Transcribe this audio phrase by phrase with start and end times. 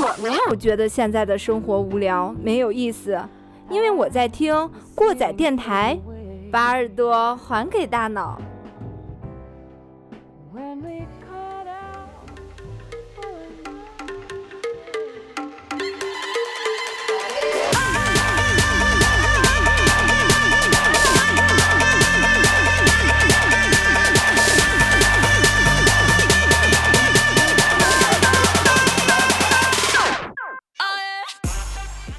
[0.00, 3.20] 我没有觉得现在的生活无聊没有意思，
[3.68, 5.98] 因为我在听过载电台，
[6.52, 8.40] 把耳朵还给大脑。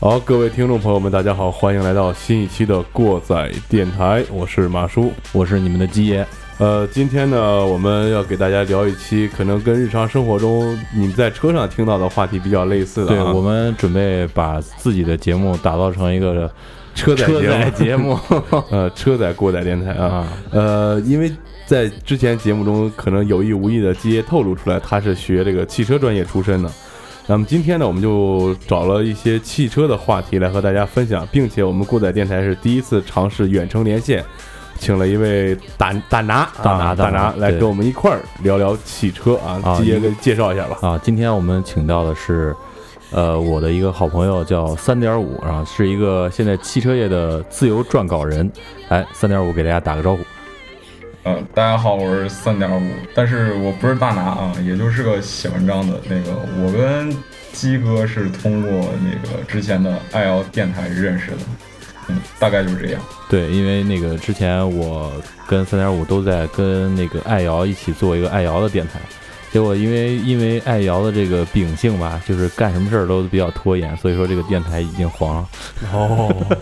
[0.03, 6.27] 好，各位听众朋友们，大家好，欢迎来到新一期的过载电台，我是马叔，我是你们的鸡爷。
[6.57, 13.15] 呃，今天呢，我们要给大家聊一期可能跟日常生活中你们在车上听到的话题比较类似的。
[13.15, 16.51] 对，我们准备把自己的节目打造成一个
[16.93, 18.19] 车载节目，
[18.71, 20.27] 呃，车载过载电台啊。
[20.51, 21.31] 呃，因为
[21.65, 26.69] 在之前节目中，可能有意无意的鸡爷透露出来，他是学这个汽车专业出身的。
[27.25, 34.23] 那么今天呢，我们就找了一些汽车的话题来和大家分享，并且我们过载电台是第一次尝试远程连线，
[34.77, 40.77] 请了一位大大拿大拿大拿来跟我们一块儿聊聊汽车啊，直接给介绍一下吧。
[40.81, 42.53] 啊，今天我们请到的是，
[43.11, 48.51] 呃，我的一个好朋友叫三点五啊，是一个现在汽车业的自由撰稿人，
[48.89, 50.21] 来三点五给大家打个招呼。
[51.25, 56.33] 嗯，大家好，我是三点五，但是我不是大拿啊，也就是个写文章的那个。
[56.61, 57.15] 我跟
[57.53, 61.37] 鸡哥是通过那个之前的爱瑶电台认识的，
[62.09, 63.01] 嗯，大概就是这样。
[63.29, 65.13] 对，因为那个之前我
[65.47, 68.99] 跟三点五都在跟那个爱瑶一起做一个爱瑶的电台，
[69.49, 75.49] 结果因为因为爱瑶的这个秉性吧，就是干什么事儿都比较拖延，所以说这个电台已经黄了。
[75.93, 76.35] 哦。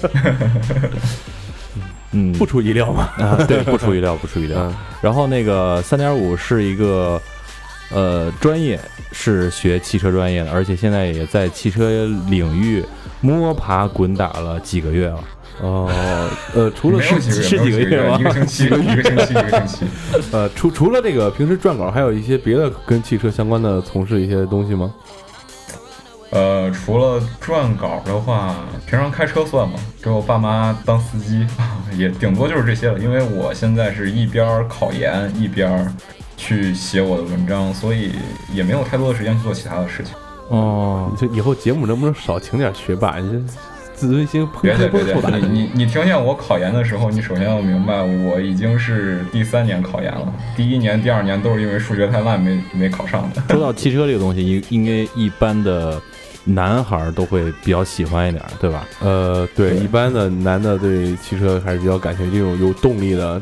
[2.13, 3.09] 嗯，不出意料嘛？
[3.17, 4.71] 啊，对， 不出意料，不出意料。
[5.01, 7.21] 然后那个三点五是一个，
[7.91, 8.79] 呃，专业
[9.11, 12.83] 是学汽车专业的，而且现在也在汽车领域
[13.21, 15.19] 摸爬滚打了几个月了。
[15.61, 15.89] 哦，
[16.55, 18.17] 呃，除了十十几个月吗？
[18.19, 19.85] 一个星期，一个星期， 一个星期。
[20.31, 24.91] 呃，除除了这个平时撰稿，还有一些别的跟汽车相关的从事一些东西吗？
[26.31, 28.55] 呃，除了撰稿的话，
[28.87, 29.75] 平常开车算吗？
[30.01, 31.45] 给我爸妈当司机，
[31.97, 32.97] 也顶多就是这些了。
[32.99, 35.93] 因为我现在是一边考研一边
[36.37, 38.13] 去写我的文章，所以
[38.53, 40.13] 也没有太多的时间去做其他的事情。
[40.47, 43.19] 哦，就以后节目能不能少请点学霸？
[43.19, 43.53] 你这
[43.93, 45.13] 自尊心别别别！
[45.37, 50.33] 你你你听见我考研的时候，你首先要明白，我已经是第三年考研了。
[50.55, 53.43] 第一年、第二年都是因为数学太烂没没考上的。
[53.53, 56.01] 说到汽车这个东西，应应该一般的。
[56.43, 58.87] 男孩都会比较喜欢一点，对吧？
[58.99, 63.41] 呃，对，一般的男的对汽车还是比较感兴趣，这种有动力的，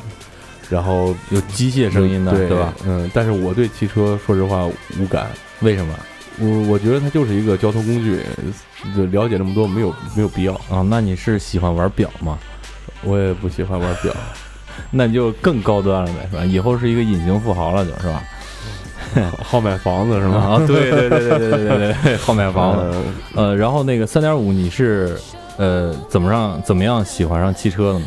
[0.70, 2.74] 然后有机械声音的，对吧？
[2.86, 4.66] 嗯，但是我对汽车说实话
[5.00, 5.28] 无感，
[5.62, 5.94] 为什么？
[6.42, 8.22] 我我觉得它就是一个交通工具，
[8.96, 10.86] 就了解那么多没有没有必要啊。
[10.90, 12.38] 那你是喜欢玩表吗？
[13.04, 14.14] 我也不喜欢玩表，
[14.92, 16.46] 那你就更高端了呗，是吧？
[16.46, 18.24] 以后是一个隐形富豪了，就是吧？
[19.44, 20.38] 好买房子是吗？
[20.38, 22.98] 啊，对对对对对对对对，好买 房子。
[23.36, 25.18] 呃，然后那个三点五，你是
[25.58, 28.06] 呃怎么让怎么样喜欢上汽车的呢？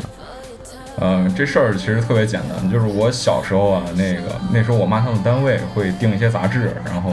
[1.01, 4.21] 嗯，这事儿其实特别简单，就是我小时候啊，那个
[4.53, 7.11] 那时候我妈他们单位会订一些杂志，然后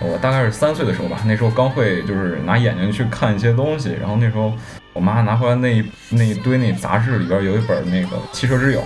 [0.00, 4.52] 我大概是三岁的时候吧，那时候刚会就是拿眼睛去看一些东西，然后那时候
[4.92, 8.80] 我妈拿回来那那一堆那杂志里边有一本那个汽车之友。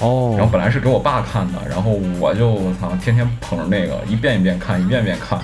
[0.00, 5.38] 哦，然后本来是给我爸看的，然后我就我操，天天捧着那个一遍一遍看，一遍一遍看。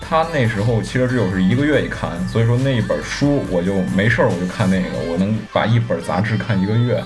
[0.00, 7.02] 他那时候汽车之友是一个月一看，所以说那一本书我就没事儿我就看那个，我能把一本杂志看一个月。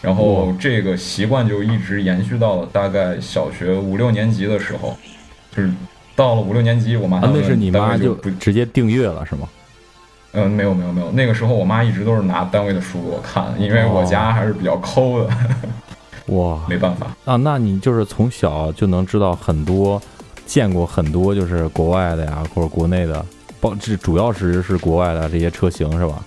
[0.00, 4.96] 然后这个习惯就一直延续到了大概小学五六年级的时候，
[5.54, 5.70] 就是
[6.14, 9.48] 到了五六年级，我妈那是你妈就不直接订阅了是吗？
[10.32, 15.30] 嗯，没有没有没有，那个时候我妈一直都是拿单位的书给我看，因为我家还是比较抠的。
[16.28, 17.36] 哇，没办法啊！
[17.36, 20.00] 那你就是从小就能知道很多，
[20.46, 23.24] 见过很多就是国外的呀，或者国内的，
[23.60, 26.22] 包这主要是是国外的这些车型是吧？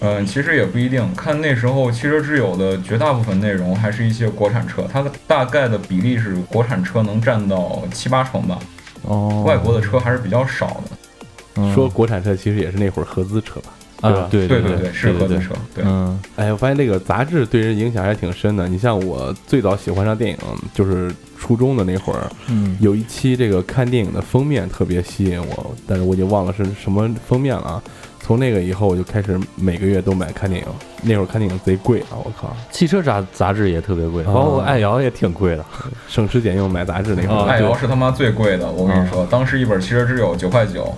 [0.00, 8.58] 嗯，其实也不一定，看那时候汽车之友的绝大部分内容还是一些国产车，它的大概的比例是国产车能占到七八成吧。
[9.02, 11.72] 哦，外国的车还是比较少的。
[11.74, 13.70] 说国产车其实也是那会儿合资车吧。
[14.00, 15.54] 啊，对对对对，是合资车。
[15.74, 18.68] 对，嗯，哎，我发现这个杂志对人影响还挺深的。
[18.68, 20.38] 你像我最早喜欢上电影，
[20.74, 27.82] 就是初中的那会儿，嗯，有一期这个看电影的封面特别吸引我，但是我已经忘了是什么封面了啊。
[28.20, 30.66] 从那个以后，我就开始每个月都买看电影。
[31.02, 32.18] 那会儿看电影贼贵啊！
[32.24, 35.64] 我靠，汽车杂杂志也特别贵，包括爱瑶也挺贵的。
[36.08, 38.68] 省吃俭用买杂志那会儿，爱瑶是他妈最贵的。
[38.68, 40.92] 我跟你说，当时一本汽车之友九块九。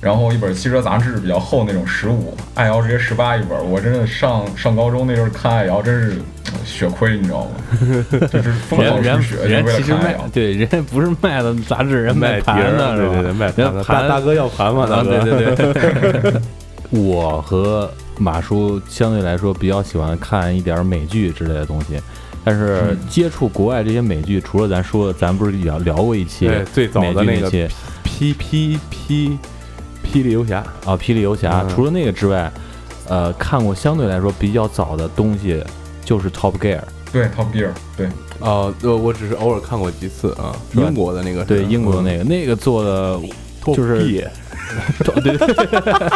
[0.00, 3.58] 然后一本汽车杂志比较厚那种十五，爱瑶直接十八一本。
[3.70, 6.18] 我真的上上高中那时候看爱瑶，真是
[6.64, 7.50] 血亏，你知道吗？
[8.30, 10.28] 就是疯狂出血，人为了看爱瑶。
[10.32, 13.82] 对，人家不是卖的杂志，人卖盘的，对对对，卖盘的。
[13.84, 14.86] 大大哥要盘嘛？
[14.86, 16.40] 大哥，对对对。
[17.02, 21.98] 我和马叔相对来说比较喜欢看一点美剧之类的东西，
[22.44, 27.50] 但是接触国外这些美剧，除了咱说，咱不是聊聊过一期最早的那个
[28.04, 29.38] P P P。
[30.16, 32.50] 霹雳游侠啊，霹雳游侠，除了那个之外，
[33.06, 35.62] 呃，看过相对来说比较早的东西
[36.02, 36.80] 就是 Top Gear，
[37.12, 37.68] 对 Top Gear，
[37.98, 38.08] 对，
[38.38, 43.20] 哦，呃，我只是偶尔看过几次啊，英国的那个，对，英国的那个，那个做的
[43.66, 44.06] 就是，
[45.22, 45.36] 对，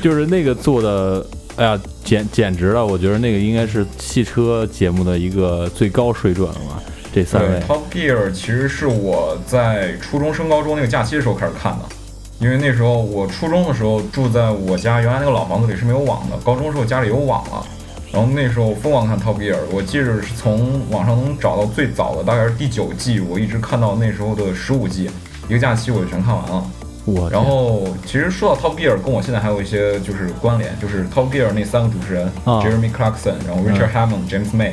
[0.00, 1.26] 就是那个做的，
[1.56, 6.80] 哎呀，简简直了，我觉得那个应该是汽车节目的一个最高水准了嘛，
[7.12, 7.60] 这三位。
[7.60, 11.84] Top Gear 其实是我在初中升高中那个假期的时候开始看的。
[12.40, 17.62] 因为那时候我初中的时候住在我家原来那个老房子里是没有网的，高中时候家里有网了，
[18.10, 25.10] 然后那时候疯狂看 Top Gear，我记着是从网上能找到最早的，大概是第九季，我一直看到那时候的十五季，
[25.48, 26.64] 一个假期我就全看完了。
[27.04, 34.72] 我然后其实说到 Top Gear，跟我现在还有一些就是关联，就是 Top Gear 那三个主持人 Jeremy Clarkson，然后 Richard Hammond、James May，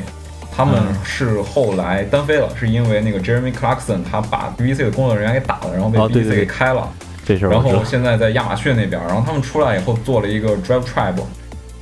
[0.56, 6.88] 他们是后来单飞了，是因为那个 Jeremy Clarkson 他把 BBC 的工作人员给打了，然后被 BBC 给开了。
[7.36, 11.22] 然后现在在亚马逊那边，然后他们出来以后做了一个 Drive Tribe，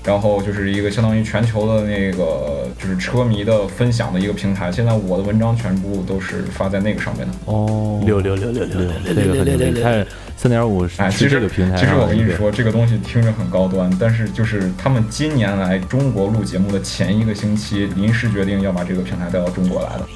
[0.04, 4.70] 然后就是一个相当于全球的那个就是车迷的分享的一个平台。
[4.72, 7.32] 现在我的文章全部都是发在那个上面的。
[7.46, 10.06] 哦，六六六六六六，这个很厉害。
[10.38, 20.06] 三点五，哎，其实平台，其实我跟你说，这个东西听着很高端，但是就是他们今年来中国录节目的前一个星期，临时决定要把这个平台带到中国来的，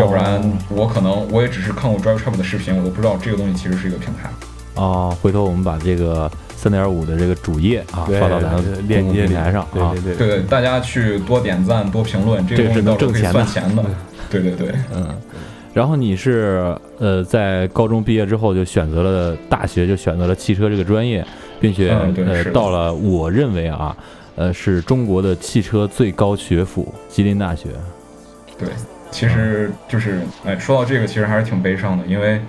[0.00, 0.40] 要不然
[0.70, 4.30] 我可能我也只是看过 Drive Tribe 的视频，我都不知道这个东西其实是一个平台。
[4.76, 13.82] 啊，回头我们把这个三点五的这个主页啊发到咱们链接平台上啊，对对对，大家去多点赞多评论，这个是能挣钱的，钱的，
[14.30, 15.08] 对对对，嗯。
[15.72, 21.26] 然后你是呃在高中毕业之后就选择了大学，就选择了汽车这个专业，
[21.60, 23.96] 并且呃到了我认为啊
[24.36, 27.68] 呃是中国的汽车最高学府吉林大学。
[28.58, 28.68] 对，
[29.10, 32.40] 其实就是哎说到这个其实还是挺悲伤的，因为。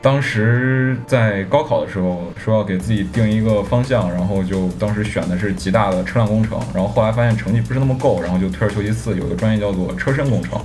[0.00, 10.60] 当时在高考的时候说要给自己定一个方向，然后就当时选的是吉大的车辆工程，然后后来发现成绩不是那么够，然后就退而求其次，有个专业叫做车身工程，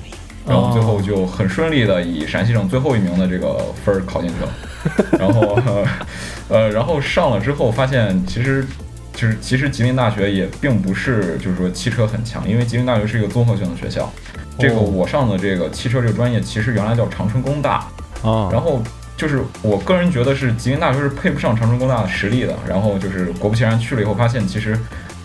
[0.45, 4.53] 然后最后就很顺利的以陕西省最后一名的这个分儿考进去了，
[5.17, 5.59] 然后
[6.49, 8.63] 呃，然后上了之后发现其实
[9.13, 14.07] 就是其实吉林大学也并不是就是说汽车很强，因为吉林大学是一个综合性的学校，
[14.59, 17.87] 这个我上的这个汽车这个专业其实原来叫长春工大。
[18.21, 18.79] 啊，然后。
[19.15, 24.77] 就是我个人觉得是吉林大学是配不上长春工大的实力的，然后就是果不其然去了以后发现，其实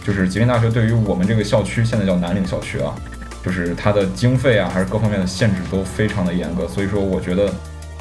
[0.06, 2.94] 就是吉林大学对于我们这个校区现在叫南岭校区啊，
[3.44, 7.52] 就是它的经费啊还是各方面的限制都非常的严格，所以说我觉得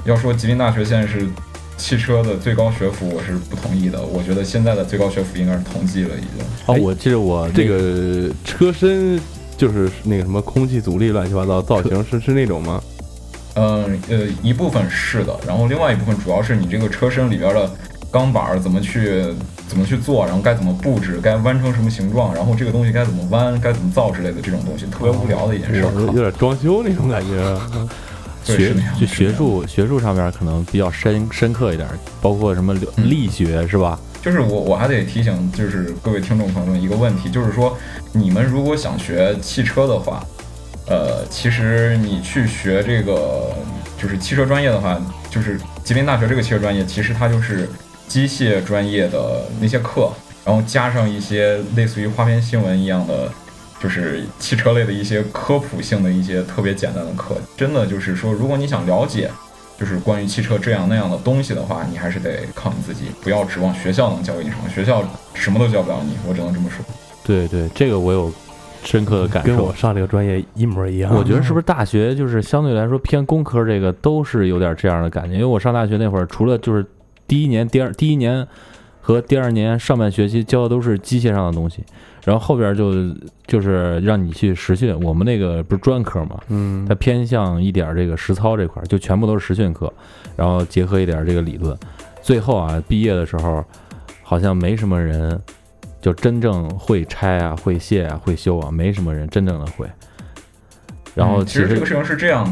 [0.05, 1.25] 要说吉林大学现在是
[1.77, 4.01] 汽车的最高学府，我是不同意的。
[4.01, 6.45] 我觉得现在的最高学府应该是同济了已经。
[6.65, 9.19] 哦，我记得我这个车身
[9.57, 12.81] 就是那个什么空气阻力乱七八糟造型是是那种吗？
[13.59, 17.67] 嗯呃，一部分是的，然后另外一部分主要是你这个车身里边的
[18.11, 19.23] 钢板怎么去
[19.67, 27.57] 怎么去做，然后该怎么布置，该弯成什么形状，然后这个东西该怎么弯，该怎么造之类的这种东西，特别无聊的一件事，有点装修那种感觉。
[28.45, 31.89] 学就学术学术上面可能比较深深刻一点，
[32.21, 33.99] 包括什么力学是吧？
[34.21, 37.77] 就是我我还得提醒，就是各位听众朋友们一个问题，就是说
[38.13, 40.23] 你们如果想学汽车的话。
[40.89, 43.53] 呃，其实你去学这个
[44.01, 44.97] 就是汽车专业的话，
[45.29, 47.69] 就是吉林大学这个汽车专业，其实它就是
[48.07, 50.09] 机械专业的那些课，
[50.45, 53.29] 然后加上一些类似于花边新闻一样的，
[53.81, 57.35] 就是汽车类的一些科普性的一些特别简单的课。
[57.57, 59.29] 真的就是说，如果你想了解，
[59.77, 65.03] 就是关于汽车这样那样的东西的话，你还是得靠你自己，不要指望学校能教给你什么，学校
[65.33, 66.15] 什么都教不了你。
[66.25, 66.85] 我只能这么说。
[67.25, 68.31] 对对，这个我有。
[68.87, 71.13] 深刻的感受，跟我上这个专业一模一样。
[71.13, 75.33] 我觉得是不是大学就是相对来说偏工科，这个都是有点这样的感觉。
[75.33, 76.85] 因为我上大学那会儿，除了就是
[77.27, 78.47] 第一年、第二第一年
[79.01, 81.83] 和第二年上半学期教的都是机械上的东西，
[82.23, 82.93] 然后后边就
[83.45, 84.97] 就是让你去实训。
[85.03, 89.91] 我们那个不是专科嘛，嗯，它偏向一点这个实操这块，就全部都是实训课，
[90.35, 91.77] 然后结合一点这个理论。
[92.21, 93.63] 最后啊，毕业的时候。
[94.29, 95.41] 好像没什么人
[96.07, 99.85] 就真正会拆啊、会卸啊、会修啊，没什么人真正的会。
[101.13, 102.51] 然后嗯其实这个事情是这样的，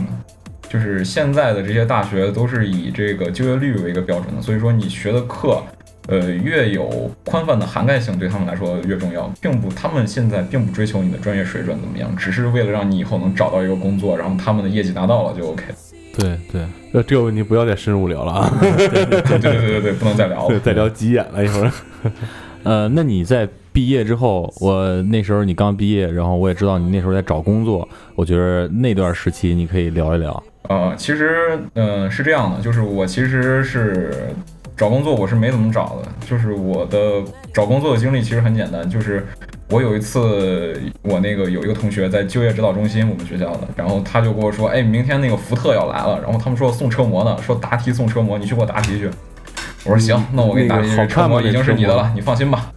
[0.68, 5.64] 就是现在的这些大学都是以这个就业率为一个标准的，所以说你学的课，
[6.10, 15.64] 呃，越有宽泛的涵盖性，对他们来说越重要，并不，他们现在并不追求你的专业水准怎么样，只是为了让你以后能找到一个工作，然后他们的业绩达到了就 OK。
[16.18, 20.60] 对对，呃，这个问题不要再深入聊了啊， 对对对对对对，不能再聊 对，了。
[20.60, 21.72] 再聊急眼了一会儿。
[22.66, 30.44] 呃，那你在毕业之后，我那时候你刚毕业，然后我也知道你那时候在找工作，我觉得那段时期你可以聊一聊。
[30.68, 34.12] 呃，其实，呃，是这样的，就是我其实是
[34.76, 36.10] 找工作，我是没怎么找的。
[36.28, 37.22] 就是我的
[37.54, 39.24] 找工作的经历其实很简单，就是
[39.70, 49.08] 我有一次，我那个有一个同学在就业指导中心，我们学校的，然后他就跟我说，哎，明天那个福特要来了，然后他们说送车模呢，说答题送车模，你去给我答题去。
[49.86, 52.72] 我说行，那我给你答题去，那个好看吗车模已经是你的了，你放心吧。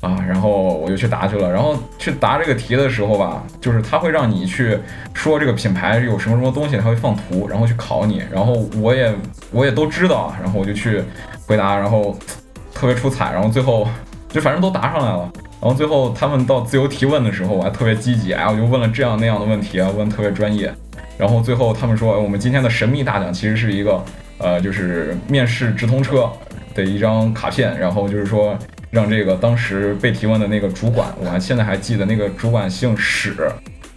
[0.00, 1.50] 啊，然后我就去答去了。
[1.50, 4.78] 然后去答这个题的时候吧，就是他会让你去
[5.14, 8.22] 说这个品牌有什么什么东西，他会放图，然后去考你。
[8.30, 9.12] 然后我也
[9.50, 11.02] 我也都知道啊，然后我就去
[11.46, 12.16] 回答，然后
[12.74, 13.88] 特别出彩，然后最后
[14.28, 15.28] 就反正都答上来了。
[15.60, 20.70] 然后最后他们到自由提问的时候，我还特别积极，哎，我就问了这样那样的问题啊，问特别专业。
[21.16, 24.04] 然后最后他们说，哎我们今天的神秘大奖其实是一个
[24.44, 26.30] 呃，就是面试直通车
[26.74, 28.56] 的一张卡片，然后就是说
[28.90, 33.34] 让这个当时被提问的那个主管，我还现在还记得那个主管姓史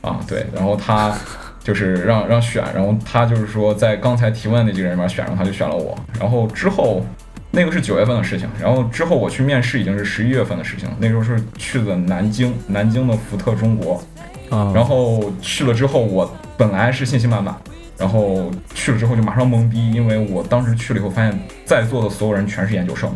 [0.02, 1.14] 啊，对，然后他
[1.62, 7.06] 就是让让选，然后他就是说在刚才提问那几个人里面选，然后他就选了我，然后之后。
[7.50, 10.88] 那个是九月份的事情，然后之后我去面试已经是十一月份的事情。
[11.00, 14.04] 那时候是去的南京，南京的福特中国，
[14.50, 17.56] 啊然后去了之后，我本来是信心满满，
[17.98, 23.12] 然后去了之后就马上懵逼，因为我当时去了以后发现，在座的所有人全是研究生，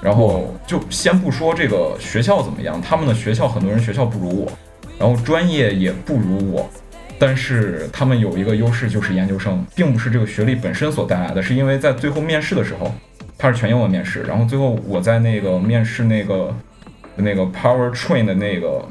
[0.00, 4.52] 然后就先不说这个学校怎么样，他们的学校很多人学校不如我，
[4.98, 6.68] 然后专业也不如我，
[7.18, 12.94] 但是他们有一个优势就是研究生，并不是这个学历本身所带来的，是因为在最后面试的时候，
[13.36, 16.54] 他是全英文面试，然后最后我在那个面试那个
[17.16, 18.84] 那个 Power Train 的那个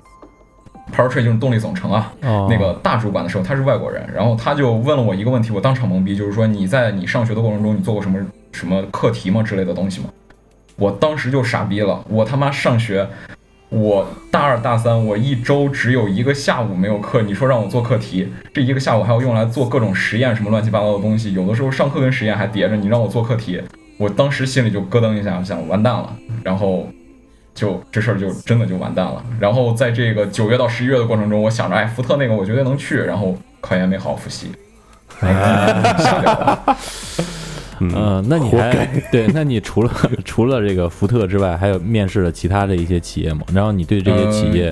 [0.96, 8.20] Power Train 就是动力总成啊，哦那个大主管的时候，他是外国人，然后他就问了我一个问题，我当场懵逼，就是说你在你上学的过程中，你做过什么
[8.52, 10.10] 什么课题吗之类的东西吗？
[10.78, 13.08] 我当时就傻逼了，我他妈上学，
[13.70, 23.62] 我大二大三，我一周只有一个下午没有课，你说让我做课题，这一个下午还要用来做各种实验，什么乱七八糟的东西，有的时候上课跟实验还叠着，你让我做课题，
[23.98, 26.88] 我当时心里就咯噔一下，想完蛋了，然后。
[27.58, 29.26] 就这事儿就真的就完蛋了。
[29.40, 32.98] 然后在这个九月到十一月的过程中，我想着，哎，福特那个我绝对能去。
[33.00, 34.52] 然后考研没好好复习，
[37.80, 39.28] 嗯，那你还对？
[39.34, 39.92] 那你除了
[40.24, 43.42] 除了这个福特之外，还有面试了其他的一些企业吗？
[43.52, 44.72] 然后你对这些企业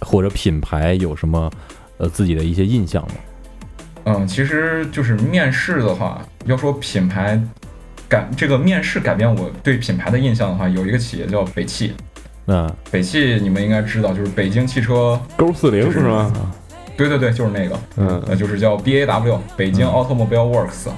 [0.00, 1.50] 或者品牌有什么
[1.98, 3.14] 呃自己的一些印象吗？
[4.04, 7.40] 嗯，其实就是面试的话，要说品牌
[8.08, 11.92] 改这个面试改变我对品牌的印象的话，有一个企业叫北汽。
[12.50, 16.32] 那北汽你们应该知道，就是北京汽车，勾四零是吗？
[16.96, 20.88] 对对对，就是那个，嗯呃，就是叫 BAW 北京 Automobile Works，、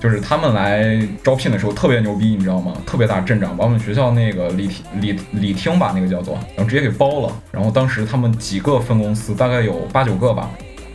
[0.00, 2.72] 就是他们来招聘的时候特别牛逼，你知道吗？
[2.86, 7.30] 特别大阵仗，把我们学校那个礼厅礼礼厅吧，那个叫做，然后直接给包了。
[7.52, 10.48] 然后当时他们几个分公司，大概有八九个吧，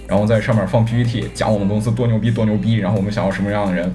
[0.08, 3.94] 然后在上面放 PPT，讲我们公司多牛逼多牛逼，然后我们想要什么样的人。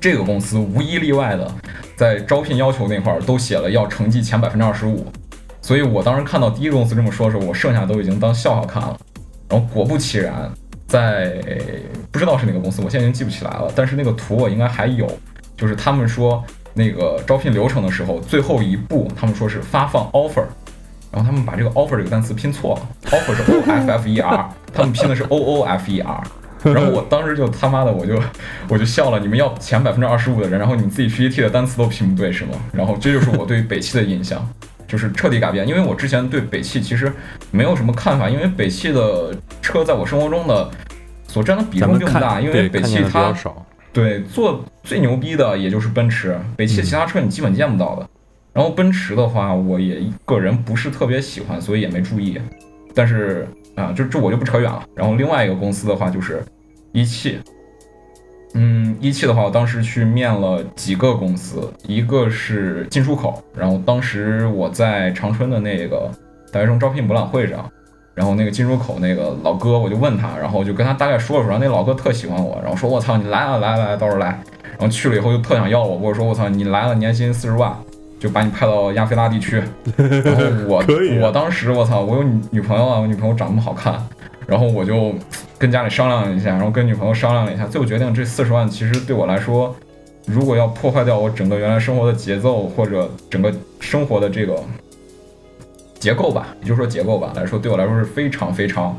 [0.00, 1.54] 这个公司无一例外的，
[1.96, 5.06] 在招聘要求那块儿都写了要成绩前百分之二十五，
[5.62, 8.96] 所以我当时看到第一个公司这么说的时候，我剩下都已经当笑话看了。
[9.48, 10.50] 然后果不其然，
[10.86, 11.42] 在
[12.12, 15.10] 不知道是哪个公司，我现在已经记不起来了，但是那个图我应该还有，
[15.56, 20.44] 就是他们说那个招聘流程的时候，最后一步他们说是发放 offer，
[21.10, 26.22] 然后他们把这个 offer 这个单词拼错了，offer 是 o f f e r，他们拼的是 o o f e r。
[26.74, 28.20] 然后我当时就他妈的我就
[28.68, 32.52] 我就笑了，你们要前百分之二十五的人，然后你们自己 PPT 的单词都拼不对是吗？
[32.72, 34.46] 然后这就是我对北汽的印象，
[34.88, 35.66] 就是彻底改变。
[35.66, 37.12] 因为我之前对北汽其实
[37.50, 40.70] 没有什么看法，因为北汽的车在我生活中的
[41.28, 43.64] 所占的比重并不大，因为北汽它少。
[43.92, 48.06] 对做最牛逼的也就是奔驰，北汽其他车你基本见不到的。
[48.52, 52.38] 然后奔驰的话，我也个人不是特别喜欢，所以也没注意。
[52.94, 54.82] 但是啊，就这我就不扯远了。
[54.94, 56.42] 然后另外一个公司的话就是
[56.96, 57.38] 一汽，
[58.54, 66.10] 嗯，一汽的话，我当时去面了几个公司，一个是进出口，然后当时我在长春的那个
[66.50, 67.70] 大学生招聘博览会上，
[68.14, 74.28] 然后那个进出口那个老哥，我就问他，然后我就跟他大概说了说，然后那老哥特喜欢我，然后说我操你来啊来啊来啊，到时候来，
[74.78, 77.76] 然后去了以后就特想要我，跟我说我操你来了年薪四十万，
[78.18, 79.62] 就就把你派到亚非拉地区。
[79.98, 80.86] 然后我 啊
[81.20, 83.94] 我当时我操，我有女女朋友啊，我女朋友长那么好看，
[84.46, 85.14] 然后我就
[85.58, 89.74] 跟家里商量了一下，然后跟女朋友商量了一下，最后决定这四十万其实对我来说，
[90.26, 94.56] 如果要破坏掉我整个原来生活的节奏或者整个生活的这个
[95.98, 98.96] 结构吧，也就是说结构吧来说，对我来说是非常非常。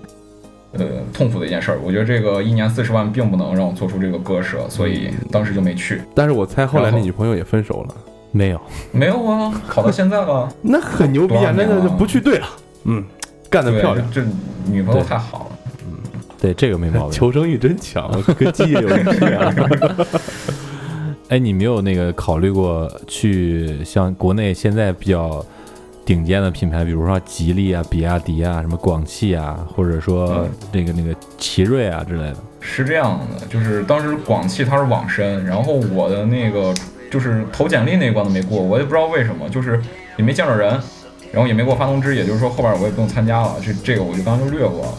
[0.73, 6.01] 呃，痛苦的一件事儿，我觉得这个一年四十万并不能让我做出这个割舍，所以当时就没去。
[6.13, 7.95] 但是我猜后来那女朋友也分手了，
[8.31, 8.61] 没有，
[8.91, 11.53] 没有啊，考到现在了， 那很牛逼啊！
[11.55, 12.47] 那那少年了不去对了，
[12.83, 13.03] 嗯，
[13.49, 14.21] 干得对漂亮，这
[14.65, 15.57] 女朋友对太好了。
[16.39, 17.11] 对这个没毛病。
[17.17, 19.53] 求生欲真强，跟鸡也有一拼啊！
[21.29, 25.43] 哎，你没有那个考虑过去像国内现在比较
[26.05, 32.35] 顶尖的品牌，比如说吉利啊、比亚迪啊、什么广汽啊，或者说嗯那个那个奇瑞啊之类的。
[32.61, 36.73] 是这样的，就是当时广汽它是网申，然后我的那个
[37.11, 39.81] 就是投简历那一关都没过，我也不知道为什么，就是
[40.17, 40.79] 也没见着人，
[41.31, 44.93] 然后也没给我发通知，也就是说后边我也不用参加了，这这个我就刚刚就略过了。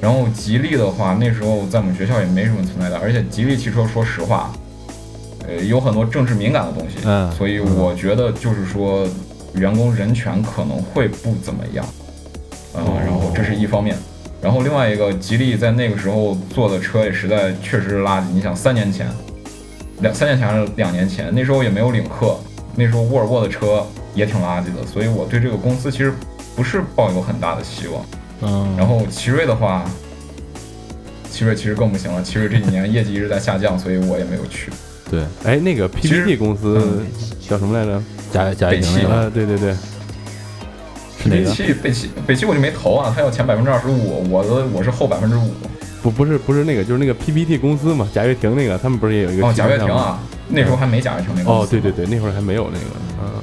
[0.00, 4.52] 然后吉利的话，那时候在我们学校也没什么存在感，而且吉利汽车说实话，
[5.46, 9.06] 呃，有很多政治敏感的东西，嗯所以我觉得就是说
[9.54, 11.84] 员工人权可能会不怎么样，
[12.74, 13.96] 啊、哦然后这是一方面。
[14.40, 18.24] 然后另外一个，吉利在那个时候做的车也实在确实是垃圾。
[18.32, 19.08] 你想，三年前，
[20.00, 22.38] 两三年前还是两年前，那时候也没有领克，
[22.76, 23.84] 那时候沃尔沃的车
[24.18, 24.84] 也挺垃圾的。
[24.86, 26.12] 所以我对这个公司其实
[26.54, 28.04] 不是抱有很大的希望。
[28.42, 29.84] 嗯，然后奇瑞的话，
[31.30, 34.70] 奇瑞其实更不行了，奇瑞这几年业绩一直在下降，所以我也没有去。
[35.10, 37.06] 对，哎，那个 PPT 公司嗯
[37.48, 38.02] 叫什么来着？
[38.30, 39.72] 贾贾跃亭北汽啊，对对对，
[41.18, 41.48] 是哪个？
[41.48, 45.50] 北汽，北汽，北汽我就没投啊，他要前百分之二十五，我的我是后百分之五。
[46.02, 51.50] 不不是不是那个，就是那个 PPT 公司嘛，贾跃亭那个，他们不是也有一个哦，贾跃亭啊，那时候还没贾跃亭那个。
[51.50, 52.84] 哦，对对对，那会儿还没有那个，
[53.22, 53.42] 嗯，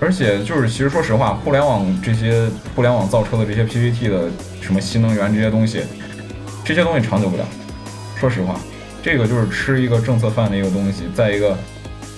[0.00, 4.28] 而且就是，其实说实话，互联网这些互联网造车的这些 PPT 的
[4.60, 5.82] 什么新能源这些东西，
[6.64, 7.44] 这些东西长久不了。
[8.16, 8.58] 说实话，
[9.02, 11.04] 这个就是吃一个政策饭的一个东西。
[11.14, 11.56] 再一个，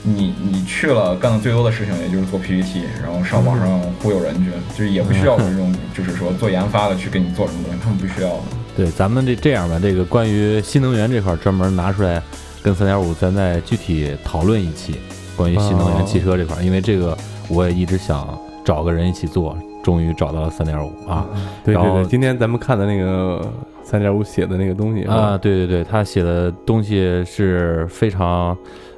[0.03, 8.43] 你你去了干的最多的事情，也就是做 PPT，然后上网上忽悠人去，就是也不需要这种，就是说做研发的去给你做什么东西，他们不需要的。
[8.77, 12.23] 对，咱们这这样吧，这个关于新能源这块儿专门拿出来
[12.62, 14.97] 跟三点五咱再具体讨论一期，
[15.37, 17.16] 关于新能源汽车这块儿，因为这个
[17.51, 21.27] 我也一直想找个人一起做，终于找到了三点五啊
[21.65, 23.45] 对对对，今天咱们看的那个
[23.83, 28.57] 三点五写的那个东西啊，，对对对，他写的东西是非常，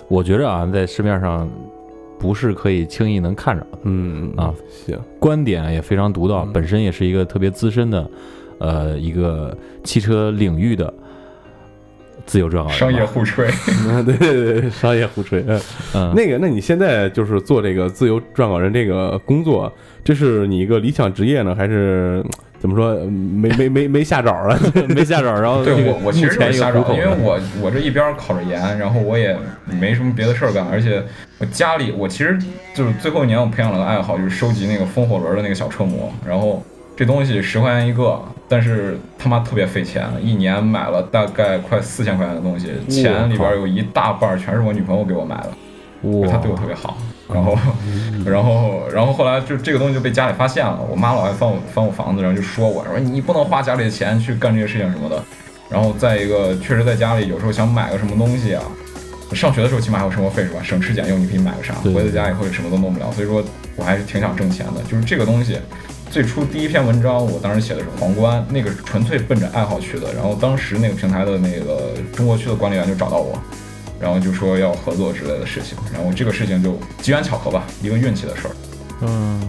[0.08, 1.48] 我觉着啊，在市面上
[2.18, 6.52] 不是可以轻易能看着，嗯啊，行，观点也非常独到，嗯。
[6.52, 8.10] 本身也是一个特别资深的，
[8.58, 10.92] 呃，一个汽车领域的
[12.26, 13.48] 自由撰稿人商业互吹，
[13.88, 15.60] 嗯 对 对对，商业互吹，嗯。
[15.94, 19.72] 嗯，那个，那你现在就是做这个自由撰稿人这个工作，
[20.04, 22.24] 这是你一个理想职业呢，还是
[22.58, 24.58] 怎么说没没没没下找啊？
[24.88, 29.36] 没下找， 然后对我我其实目前一就是瞎找，因为我我这一边考着研，然后我也
[29.80, 31.02] 没什么别的事儿干，而且
[31.38, 32.38] 我家里我其实
[32.74, 36.64] 就是最后一年我培养了个爱好，就是收集那个风火轮的那个小车模，然后
[36.96, 45.50] 这东西十块钱一个，但是他妈特别费钱，一年买了大概快四千块钱的东西，钱里边有一大半全是我女朋友给我买的，
[46.20, 46.96] 哇，她对我特别好。
[47.32, 47.56] 然后，
[48.26, 55.22] 然后，然后后来就这个东西就被家里发现了，我妈老爱翻我翻我房子，然后就说我说你不能花家里的钱去干这些事情什么的。
[55.70, 58.62] 然后再一个，确实在家里有时候想买个什么东西啊，
[59.32, 60.60] 上学的时候起码还有生活费是吧？
[60.62, 61.72] 省吃俭用，你可以买个啥？
[61.76, 63.42] 回到家以后也什么都弄不了，所以说
[63.76, 64.82] 我还是挺想挣钱的。
[64.82, 65.56] 就是这个东西，
[66.12, 70.12] 最初第一篇文章我当时写的是皇冠，那个纯粹奔着爱好去的。
[70.12, 73.32] 然后当时那个平台的那个中国区的管理员就找到我，
[73.98, 75.74] 然后就说要合作之类的事情。
[75.90, 78.50] 然后这个事情就机缘巧合吧，一个运气的事儿。
[79.00, 79.40] 嗯，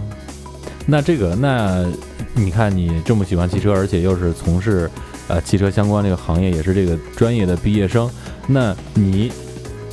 [0.86, 1.84] 那这个，那
[2.32, 4.90] 你看你这么喜欢汽车，而且又是从事
[5.28, 8.10] 呃汽车相关这个行业，也是这个专业的毕业生，
[8.46, 9.30] 那你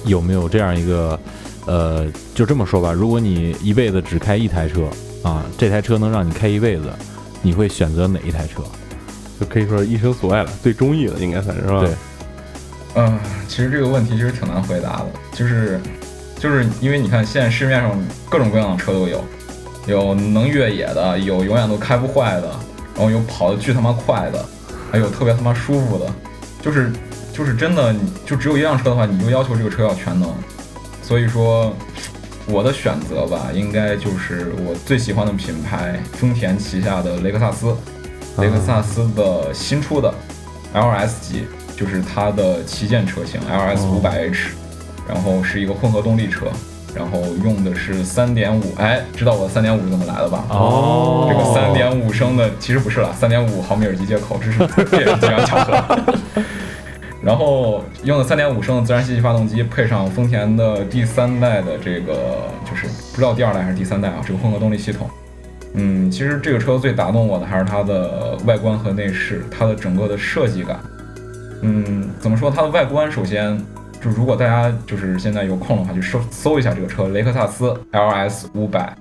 [0.05, 1.19] 有没有这样一个
[1.65, 4.87] 呃，就这么说吧，如果你一辈子只开一台车
[5.23, 6.83] 啊，这台车能让你开一辈子，
[7.41, 8.63] 你会选择哪一台车？
[9.39, 11.79] 就可以说一生所爱了，最中意的应该算是是吧？
[11.79, 11.89] 对
[12.93, 15.79] 嗯，其实这个问题其实挺难回答的，就是
[16.37, 17.91] 就是因为你看现在市面上
[18.29, 19.23] 各种各样的车都有，
[19.87, 22.49] 有能越野的，有永远都开不坏的，
[22.95, 24.45] 然后有跑的巨他妈快的，
[24.91, 26.05] 还有特别他妈舒服的，
[26.61, 26.91] 就是
[27.33, 30.29] 就是真的，你就只有一辆车的话，你就要求这个车要全能，
[31.01, 31.73] 所以说
[32.51, 37.73] 我的选择吧，应该就是我最喜欢的品牌丰田旗下的雷克萨斯，
[38.37, 40.13] 雷克萨斯的新出的
[40.73, 41.45] LS 级，
[41.77, 44.49] 就是它的旗舰车型 LS 五百 H，
[45.07, 46.47] 然后是一个混合动力车，
[46.93, 50.43] 然后用的是三点五，哎，知道我三点五是怎么来的吧？
[50.49, 56.13] 哦这个三点五升的其实不是了，三点五毫米耳机接口，这是这也是机缘巧合。
[57.23, 65.09] 然后用的三点五升的自然吸气发动机，配上丰田的第三代的这个，就是不知道第二代还是第三代啊，这个混合动力系统。
[65.73, 70.79] 嗯，其实这个车最打动我的还是它的外观和内饰，它的整个的设计感。
[71.61, 72.49] 嗯，怎么说？
[72.49, 73.57] 它的外观首先
[74.01, 78.95] 就如果大家就是现在有空的话，去搜搜一下这个车，雷克萨斯 LS 五百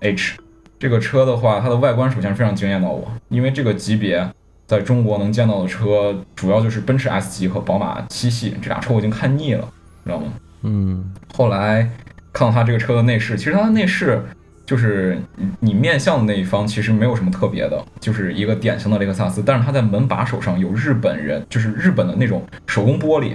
[0.00, 0.38] H
[0.78, 4.26] 这个车的话，它的外观首先非常惊艳到我，因为这个级别
[4.66, 9.68] 在中国能见到的车，主要就是奔驰 S 级和宝马七系这俩车我已经看腻了，
[10.04, 10.26] 知道吗？
[10.62, 11.88] 嗯后来
[12.32, 14.20] 看到它这个车的内饰，其实它的内饰
[14.64, 15.16] 就是
[15.60, 23.34] 你面向的那一方其实没有什么特别的，就是一个典型的雷克萨斯，但是它在门把手上有日本人，就是日本的那种手工玻璃，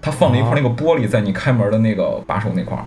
[0.00, 2.84] 它放了一块那个玻璃在你开门的那个把手那块儿。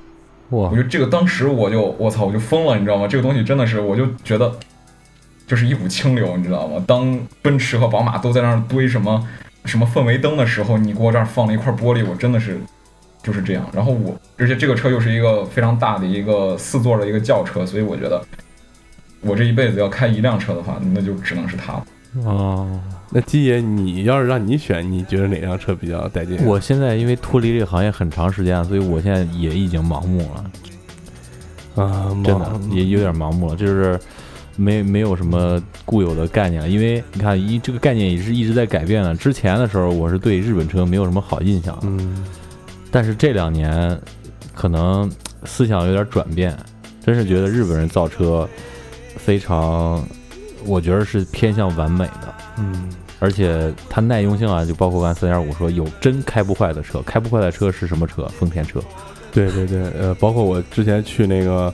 [0.50, 3.08] 哇我觉得这个当时我就我操我就疯了，你知道吗？
[3.08, 4.52] 这个东西真的是我就觉得
[5.48, 6.84] 就是一股清流，你知道吗？
[6.88, 9.28] 当奔驰和宝马都在那儿堆什么
[9.66, 12.60] 什么氛围灯的时候，你给我这儿放了一块玻璃，我真的是
[13.22, 13.68] 就是这样。
[13.74, 18.24] 然后我而且这个车又是一个非常大的一个四座的一个轿车，所以我觉得
[19.22, 21.86] 我这一辈子要开一辆车的话，那就只能是它了。
[22.24, 22.80] 哦，
[23.10, 26.38] 那基爷，你要是让你选，你觉得哪辆车比较带劲？
[26.46, 34.00] 我现在因为脱离这个行业很长时间了，所以我现在也已经盲目了，啊，真的也有点盲目了，就是
[34.56, 36.70] 没没有什么固有的概念了。
[36.70, 39.16] 因为你看，一这个概念也是一直在改变的。
[39.16, 42.26] 之前的时候，我是对日本车没有什么好印象，嗯
[42.92, 44.00] 但是这两年
[44.54, 45.12] 可能
[45.44, 46.56] 思想有点转变，
[47.06, 48.48] 真是觉得日本人造车
[49.18, 50.02] 非常，
[50.66, 52.34] 我觉得是偏向完美的。
[52.58, 52.90] 嗯
[53.20, 58.28] 而且它耐用性啊，就包括刚才三点五说有真开不坏的车，开不坏的车是什么车？
[58.38, 58.80] 丰田车。
[59.32, 61.74] 对对对，呃，包括我之前去那个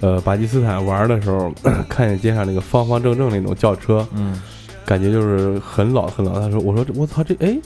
[0.00, 1.52] 呃巴基斯坦玩的时候，
[1.88, 4.40] 看见街上那个方方正正那种轿车，嗯，
[4.84, 6.40] 感觉就是很老很老。
[6.40, 7.58] 他说：“我说我操这哎，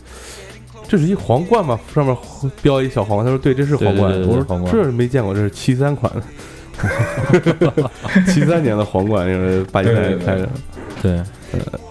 [0.88, 1.78] 这是一皇冠吗？
[1.94, 2.16] 上面
[2.62, 4.10] 标一小皇冠。”他说：“对，这是皇冠。
[4.12, 6.10] 对对对对我说：“皇冠这没见过，这是七三款，
[8.26, 10.48] 七三年的皇冠，就是巴基斯坦人开着。
[11.02, 11.20] 对，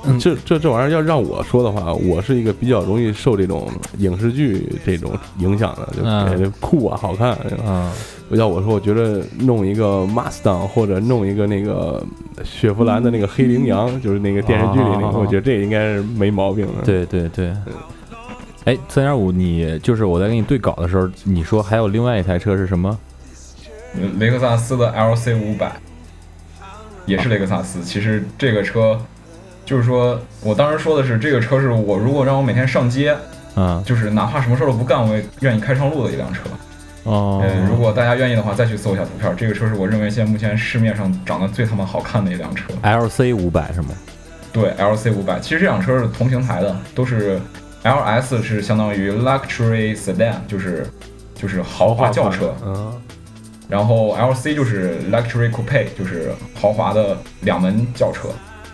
[0.05, 7.37] 嗯这这这玩意儿要让我说的话，我是一个比较容易受这种影视剧这种影响的，就嗯感觉酷啊、好看。
[7.65, 7.91] 嗯，
[8.31, 12.03] 要我说，我觉得弄一个 Mustang 或者弄一个那个
[12.43, 17.53] 雪佛兰的那个黑羚羊，就是那个电视剧里那个，哦我觉得这应该是没毛病的。，对对对。
[18.65, 22.97] 哎，三点五，你就是我在跟你对稿的时候，你说还有另外一台车是什么？
[23.95, 25.73] 嗯雷克萨斯的 LC 五百，
[27.05, 27.81] 也是雷克萨斯。
[27.81, 28.97] 其实这个车，
[29.71, 33.15] 就是说我当时说的是，这个车是我如果让我每天上街，
[33.55, 36.41] 嗯，就是哪怕什么事儿都不干，我也愿意开上路的一辆车。
[37.03, 42.65] 哦，呃，如果大家愿意的话，再去搜一下图片，这个车是我认为现在目前市面上长得最他妈好看的一辆车。
[42.83, 43.87] LC 五百是吗？
[44.51, 47.39] 对，LC 五百，其实这辆车是同平台的，都是
[47.85, 50.85] LS 是相当于 Luxury Sedan，就是
[51.33, 52.91] 就是豪华轿车，嗯，
[53.69, 58.27] 然后 LC 就是 Luxury Coupe，就是豪华的两门轿车。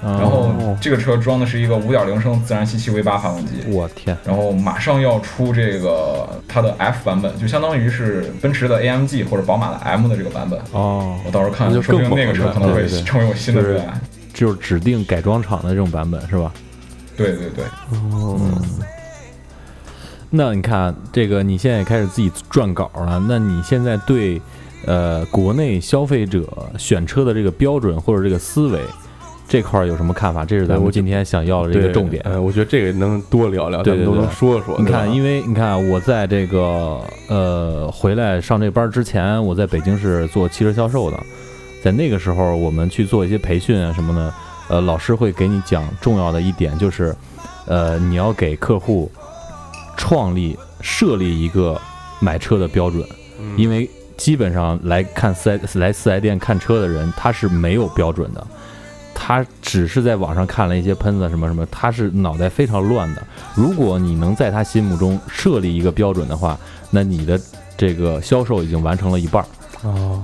[0.04, 10.60] 然然后这个车装的是一个5.0升自然吸气 V8 发动机，我天，然后马上要出这个它的 F 版本，就相当于是奔驰的 AMG 或者宝马的 M 的这个版本。
[10.72, 14.00] 哦，我到时候看那就，说不定那个车可能会成为我新的最爱。
[14.34, 16.52] 就是指定改装厂的这种版本是吧？
[17.18, 18.40] 对对对，哦，
[20.30, 24.40] 那你看这个，你现在也开始自己撰稿了，那你现在对
[24.86, 28.80] 呃国内消费者选车的这个标准或者这个思维
[29.48, 30.44] 这块儿有什么看法？
[30.44, 32.22] 这是咱对我们今天想要的这个重点。
[32.26, 34.76] 呃，我觉得这个能多聊聊，咱们都能说说。
[34.80, 41.18] 你看，因为为你看，我在这个呃回来上这班之前，我在北京是做汽车销售的，
[41.82, 44.34] 在那个时候，我们去做一些培训啊什么的，
[44.68, 47.16] 呃，老师会给你讲重要的一点，就是
[47.68, 49.10] 呃，你要给客户
[49.96, 51.80] 创立设立一个
[52.20, 53.02] 买车的标准，
[53.56, 58.46] 因为基本上来看四 S 来四 S 店看车的人，他是没有标准的。
[59.28, 63.22] 他只是在网上看了一些喷子什么什么，他是脑袋非常乱的。
[63.54, 66.58] 如果你能在他心目中设立一个标准的话，
[66.92, 67.38] 那你的
[67.76, 69.48] 这个销售已经完成了一半儿。
[69.84, 70.24] 哦，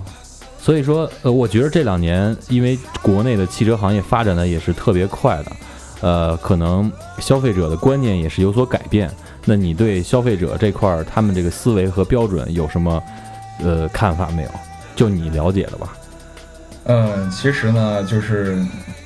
[0.58, 5.52] 所以说，呃，我觉得这两年因为国内的汽车行业发展的也是特别快的，
[6.00, 6.90] 呃，可能
[7.20, 9.12] 消费者的观念也是有所改变。
[9.44, 13.04] 那你对消费者这块儿他们这个思维和标准有什么
[13.60, 14.50] 呃看法没有？
[14.96, 15.94] 就你了解的吧？
[16.86, 18.62] 嗯，其实呢，就是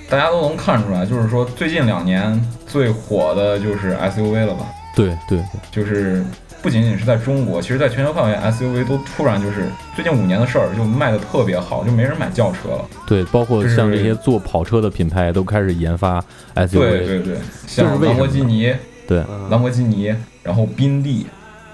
[0.09, 4.65] 大家都能看出来，就是说最近两年最火的就是 SUV 了吧？
[4.95, 6.23] 对对对，就是
[6.61, 12.85] 不不仅仅是在中国，其实在全球范围 SUV 都突然就是最近五年的事儿，就卖的特别好，就没人买轿车了。
[13.07, 16.19] 对，包括像这些做跑车的品牌都开始研发
[16.55, 16.77] SUV。
[16.77, 18.75] 对对对，像兰博基尼、
[19.07, 21.25] 对兰博基尼，然后宾利，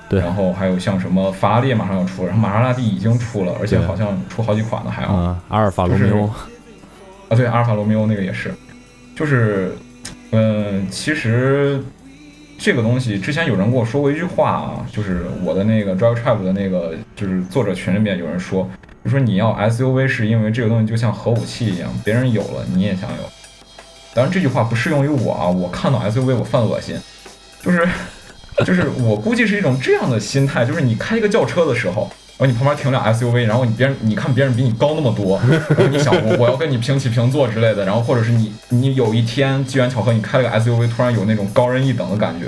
[0.08, 5.10] 对然后还有像什么法拉利马上要出，然后玛莎拉蒂已经出了，而且好像出好几款了还要。
[5.10, 6.30] 啊，阿尔法罗密欧，
[7.34, 8.54] 啊，对，阿尔法罗密欧那个也是，
[9.16, 9.76] 就是，
[10.32, 11.82] 嗯、其实
[12.60, 18.70] 这个东西之前有人跟我说过一句话啊，就是我的那个 Drive Tribe 的那个就是作者群里面有人说，
[19.04, 23.18] 就说你要 SUV 是因为这个东西就像核武器一样，别人有了你也想有。
[24.14, 26.96] 当然这句话不适用于我啊，我看到 SUV 我犯恶心，
[27.64, 27.90] 就是
[28.64, 32.12] 就是我估计是一种这样的心态，就是你开一个轿车的时候。
[32.38, 42.48] 然后你旁边停辆 SUV，然后你别人你看别人比你高那么多，然后你想我我要跟你平起平坐之类的，然后或者是你你有一天机缘巧合你开了个 SUV，突然有那种高人一等的感觉，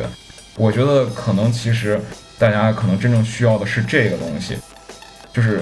[0.58, 2.02] 我觉得可能其实
[2.38, 4.58] 大家可能真正需要的是这个东西，
[5.32, 5.62] 就是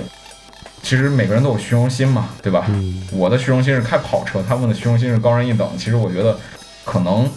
[0.82, 2.66] 其实每个人都有虚荣心嘛，对吧？
[2.70, 5.70] 嗯我的虚荣心是开跑车，他们的虚荣心是高人一等。
[5.78, 6.38] 其实我觉得，
[6.84, 7.30] 可能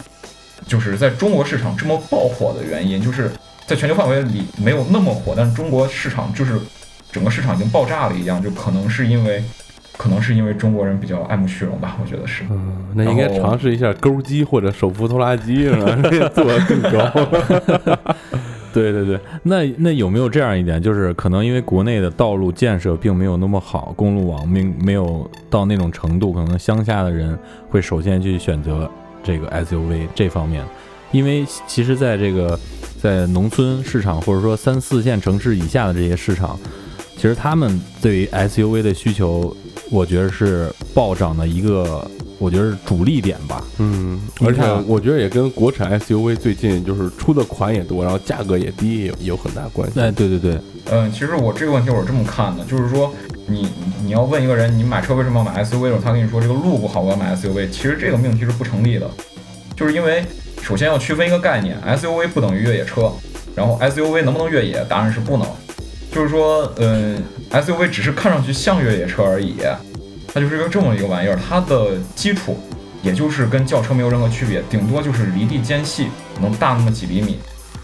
[0.65, 3.31] 就是在中国市场这么爆火的原因，就是
[3.67, 6.57] 在全球范围里没有那么火，但是中国市场就是
[7.11, 9.43] 整个市场已经爆炸了一样，就可能是因为，
[9.97, 12.43] 可能是因为中国人比较爱慕虚荣吧，我觉得是。
[12.49, 15.95] 嗯，那应该尝试一下钩机或者手扶拖拉机，是吧？
[16.33, 18.15] 做得更高。
[18.73, 27.37] 对对对，那那有没有这样一点，就是可能因为国内的道路建设并没有那么好，公路网没没有到那种程度，可能乡下的人
[27.69, 28.89] 会首先去选择
[29.23, 30.63] 这个 SUV 这方面，
[31.11, 32.59] 因为其实在这个
[33.01, 36.59] 在农村市场或者说三四线城市以下的这些市场，
[37.15, 39.55] 其实他们对于 SUV 的需求，
[39.89, 43.63] 我觉得是暴涨的一个，我觉得是主力点吧。
[43.77, 49.99] 嗯，而且我觉得也跟国产 SUV 最近就是出的款也多，然后价格也低，也有有很大关系。
[49.99, 50.59] 哎，对对对，
[50.91, 53.13] 嗯，其实我这个问题我是这么看的，就是说
[53.47, 53.69] 你
[54.03, 59.09] 你要问一个人，你买车为什么要买 SUV 的时候，他跟你说这个路不好，我要买 SUV，其实这个命题是不成立的，
[59.77, 60.25] 就是因为
[60.61, 63.11] 首先要区分一个概念，SUV 不等于越野车，
[63.55, 65.47] 然后 SUV 能不能越野，答案是不能，
[66.11, 69.55] 就是说，嗯，SUV 只是看上去像越野车而已，
[70.33, 72.57] 它就是一个这么一个玩意儿，它的基础
[73.03, 76.07] 也就是跟轿车没有任何区别，顶多就是离地间隙
[76.41, 77.37] 能大那么几厘米。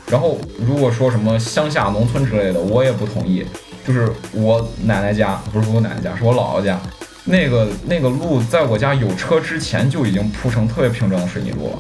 [0.10, 3.46] 然后如果说什么乡下农村之类的，我也不同意。
[3.86, 6.80] 就是我奶奶家，不是我奶奶家，是我姥姥家，
[7.26, 11.80] 那个那个路在我家有车之前就已经铺成特别平整的水泥路了。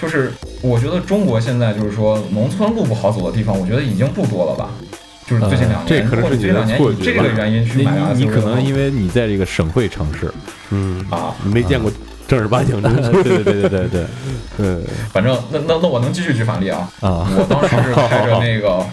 [0.00, 4.70] 就是我觉得中国现在就是说农村路不好走的地方，我觉得已经不多了吧。
[5.26, 10.30] 就是最近两呃这年，可能是你的或者这两年错觉以这个吧原因去买你你可能因为你在这个省会城市，
[10.70, 11.90] 嗯，啊，没见过
[12.28, 12.90] 正儿八经的。
[13.10, 14.04] 对对对对对对，
[14.58, 14.84] 对，
[15.14, 16.90] 反正那那那我能继续举反例啊。
[17.00, 18.84] 啊，我当时是开着 那个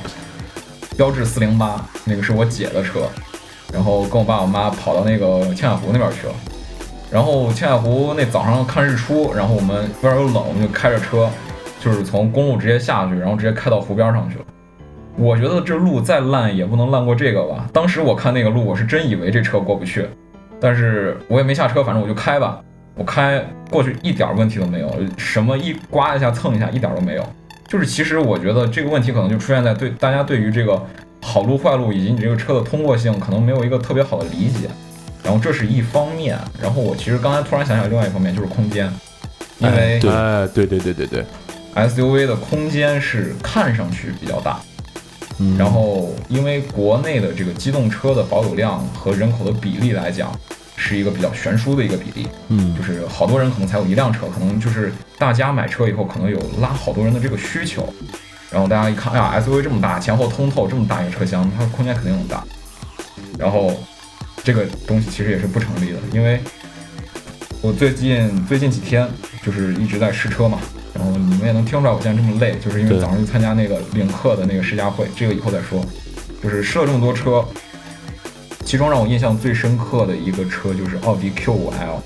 [0.96, 3.10] 标致四零八，那个是我姐的车，
[3.74, 6.34] 然后跟我爸我妈跑到那个青海湖那边去了。
[7.12, 11.30] 然后青海湖那早上看日出，然后我们外边又冷，我们就开着车，
[11.80, 14.46] 就是从公路直接下去，然后直接开到湖边上去了。
[15.18, 17.68] 我觉得这路再烂也不能烂过这个吧。
[17.74, 20.08] 当时我看那个路，我是真以为这车过不去，
[20.60, 22.62] 但是我也没下车，反正我就开吧。
[22.96, 27.26] 我开过去一点问题都没有，什么一刮一下蹭一下一点都没有。
[27.68, 30.82] 就是其实我觉得这个问题可能就出现在对大家对于这个
[31.22, 34.70] 好路坏路以及你这个车的通过性可能没有一个特别好的理解，
[35.24, 36.38] 然后这是一方面。
[36.62, 38.92] 然后我其实刚才突然想起来另外一方面就是空间，
[39.60, 40.12] 因为对。
[40.12, 41.26] 哎，对对对对对
[41.76, 44.60] ，SUV 的空间是看上去比较大，
[45.40, 45.58] 嗯。
[45.58, 50.38] 然后因为国内的这个机动车的保有量和人口的比例来讲，
[50.76, 52.28] 是一个比较悬殊的一个比例。
[52.50, 52.76] 嗯。
[52.76, 57.88] 就是好多人可能才有一辆车，可能就是大家买车以后可能有拉好多人的这个需求，
[58.52, 62.44] 然后大家一看，哎呀，SUV 这么大，前后通透，这么大一个车厢，它空间肯定很大。
[63.40, 63.74] 然后
[64.44, 66.40] 这个东西其实也是不成立的，因为
[67.62, 69.08] 我最近最近几天
[69.44, 70.60] 就是一直在试车嘛，
[70.94, 75.84] 然后你们也能听出来我现在这么累，就是因为早上去参加那个领克的那个试驾会，这个以后再说。
[76.44, 77.46] 就是试了这么多车，
[78.66, 82.02] 其中让我印象最深刻的一个车就是奥迪 Q5L，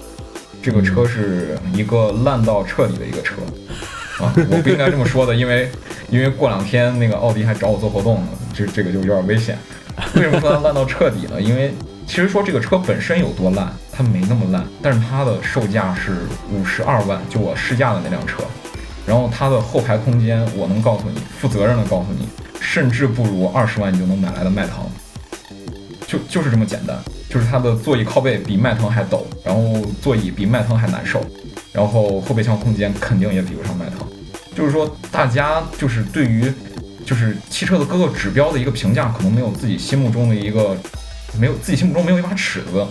[0.61, 3.35] 这个车是一个烂到彻底的一个车。
[4.19, 5.69] 啊，我不应该这么说的，因为
[6.09, 9.57] 因为过两天那个奥迪还找我做活动呢，这这个就有点危险。
[10.15, 11.41] 为什么说它烂到彻底呢？
[11.41, 11.73] 因为
[12.05, 16.11] 其实说这个车本身有多烂，它没那么烂，但是它的售价是
[16.51, 18.43] 五十二万，就我试驾的那辆车。
[19.05, 22.27] 然后它的后排空间，我能告诉你，负责任的告诉你，
[22.59, 24.89] 甚至不如二十万你就能买来的迈腾。
[26.07, 26.97] 就就是这么简单，
[27.29, 31.23] 就是它的座椅靠背比迈腾还陡，然后座椅比迈腾还难受，
[31.71, 33.99] 然后后备箱空间肯定也比不上迈腾。
[34.55, 36.51] 就是说，大家就是对于
[37.05, 40.75] 就是汽车的各个指标的一个评价，可能没有自己心目中的一个，
[41.37, 42.87] 没有自己心目中没有一把尺子，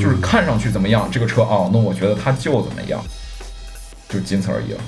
[0.00, 3.04] 就是看上去怎么样，这个车哦，那我觉得它就怎么样，
[4.08, 4.80] 就仅此而已了。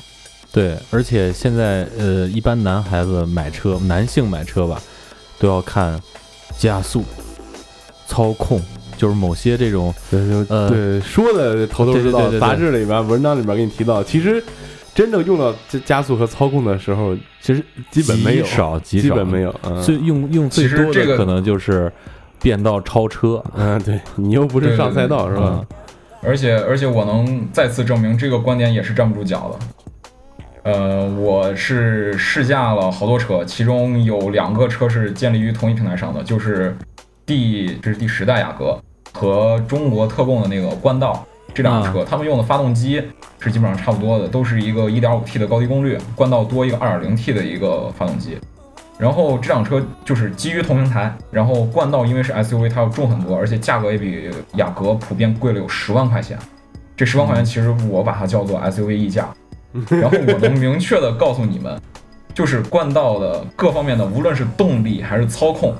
[0.50, 4.80] 对，而且现在呃，一般男孩子买车，男性买车吧，
[5.38, 6.00] 都要看
[6.56, 7.04] 加速、
[8.06, 8.62] 操控，
[9.04, 9.94] 就是某些这种
[10.48, 14.42] 呃对说的头头是道杂志里边、文章里边给你提到，其实
[14.94, 19.54] 真正用到这加速和操控的时候，其实基本没有极少，极少，基本没有。
[19.62, 21.92] 嗯最用用最其实这个多的可能就是
[22.40, 25.66] 变道超车，嗯，对你又不是上赛道是吧嗯？
[26.22, 29.54] 而且而且我能再次证明这个观点也是站不住脚
[30.62, 30.72] 的。
[30.72, 36.74] 呃，我是试驾了好多车，其中有两个车是建立于同一平台上的，就是
[37.26, 38.78] 第这是第十代雅阁
[39.14, 41.24] 和中国特供的那个冠道
[41.55, 43.03] 这辆车，他们用的发动机
[43.38, 48.37] 是基本上差不多的，都是一个 1.5T 的高低功率，冠道多一个 2.0T 的一个发动机。
[48.98, 56.38] 然后这辆车就是基于同平台，然后冠道因为是 SUV，它要重很多，而且价格也比雅阁普遍贵了有十万块钱。
[56.96, 59.29] 这十万块钱其实我把它叫做 SUV 溢价。
[59.88, 61.77] 然后我能明确的告诉你们，
[62.33, 65.74] 就是冠道的各方面的，无论是动力还是操控，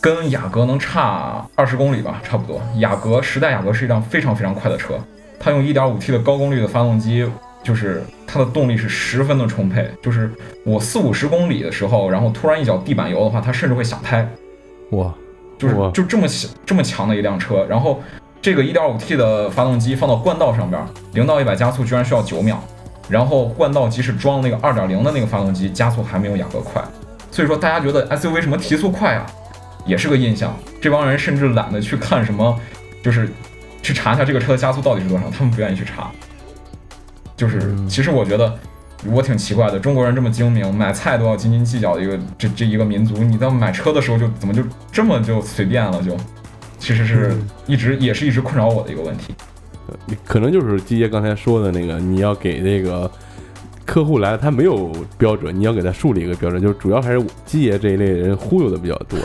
[0.00, 2.60] 跟雅阁能差二十公里吧，差不多。
[2.76, 4.98] 雅阁时代雅阁是一辆非常非常快的车，
[5.38, 7.28] 它用 1.5T 的高功率的发动机，
[7.62, 9.90] 就是它的动力是十分的充沛。
[10.02, 10.30] 就是
[10.64, 14.28] 我四五十公里的时候，然后突然一脚地板油的话，它甚至会响胎。
[14.92, 15.12] 哇，
[15.58, 18.00] 就是就这么小这么强的一辆车，然后
[18.40, 20.80] 这个 1.5T 的发动机放到冠道上边，
[21.12, 22.62] 零到一百加速居然需要九秒，
[23.08, 26.80] 然后冠道即使装那个2.0的那个发动机，加速还没有雅阁快，
[27.30, 29.26] 所以说大家觉得 SUV 什么提速快啊，
[29.86, 30.56] 也是个印象。
[30.80, 32.58] 这帮人甚至懒得去看什么，
[33.02, 33.28] 就是
[33.82, 36.10] 去查一下这个车的加速到底是多少，他们不愿意去查。
[37.36, 38.58] 就是嗯其实我觉得。
[39.06, 44.60] 我挺奇怪的，中国人这么精明，买菜都要斤斤计较的一个这这一个民族，你在买车的时候就怎么就
[44.90, 46.16] 这么就随便了就，
[46.80, 49.32] 其实是嗯一直也是一直困扰我的一个问题。
[50.24, 53.08] 可能就是基爷刚才说的那个，你要给那个
[53.88, 59.18] 客户来了，他没有标准，你要给他树立一个标准，就是主要还是基爷这一类人忽悠的比较多。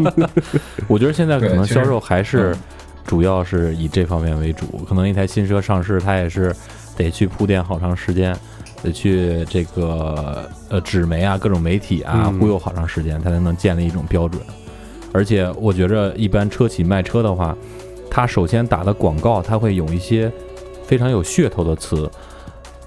[0.88, 2.56] 我觉得现在可能销售还是嗯
[3.04, 6.56] 主要是以这方面为主，可能一台新车上市，它也是
[6.96, 8.34] 得去铺垫好长时间，
[8.82, 14.40] 得去这个呃纸媒啊、各种媒体啊嗯忽悠好长时间，它才能建立一种标准。
[15.12, 17.54] 而且我觉着，一般车企卖车的话，
[18.10, 20.32] 它首先打的广告，它会有一些
[20.86, 22.10] 非常有噱头的词。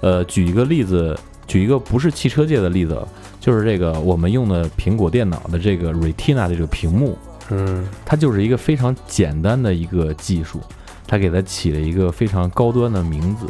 [0.01, 3.01] 呃，举一个例子，举一个不是汽车界的例子，
[3.39, 7.17] 就是这个我们用的苹果电脑的这个 Retina 的这个屏幕，
[7.49, 10.59] 嗯它就是一个非常简单的一个技术，
[11.07, 13.45] 它给它起了一个非常高端的名字。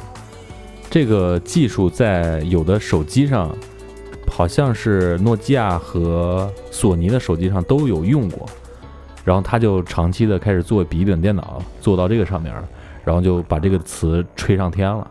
[0.89, 3.53] 这个技术在有的手机上，
[4.31, 8.47] 好像是诺基亚和索尼的手机上都有用过，
[9.25, 12.63] 然后他就长期的开始做笔记本电脑，做到这个上面了，
[13.03, 15.05] 然后就把这个词吹上天了，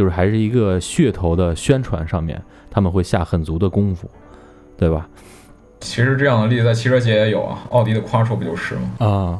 [0.00, 4.10] 就是还是一个噱头的宣传上面，他们会下很足的功夫，
[4.78, 5.06] 对吧？
[5.80, 8.80] 其实这样的例子在汽车界也有啊，奥迪的 Quattro 不就是吗？
[8.98, 9.38] 啊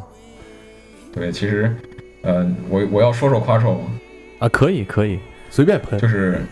[1.14, 1.74] 对，其实，
[2.20, 3.84] 呃，我我要说说 Quattro 吗？
[4.40, 5.18] 啊，可以可以，
[5.48, 6.06] 随便喷就。
[6.06, 6.42] 是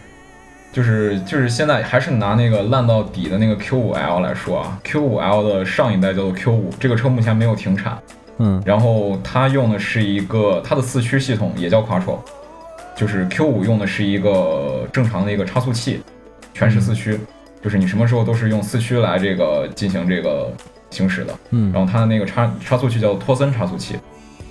[0.73, 7.99] 就是就是现在还是拿那个烂到底的那个 Q5L 来说啊，Q5L 的上一代叫做 Q5，这个车目前没有停产，
[8.39, 12.19] 嗯然后它用的是一个它的四驱系统也叫 Quattro，
[12.99, 16.01] 就是 Q 五用的是一个正常的一个差速器，
[16.53, 17.17] 全时四驱，
[17.63, 20.53] 就是你什么时候都是用四驱来这个进行这个
[20.91, 21.33] 行驶的。
[21.51, 23.95] 嗯然后它的那个差差速器叫托森差速器，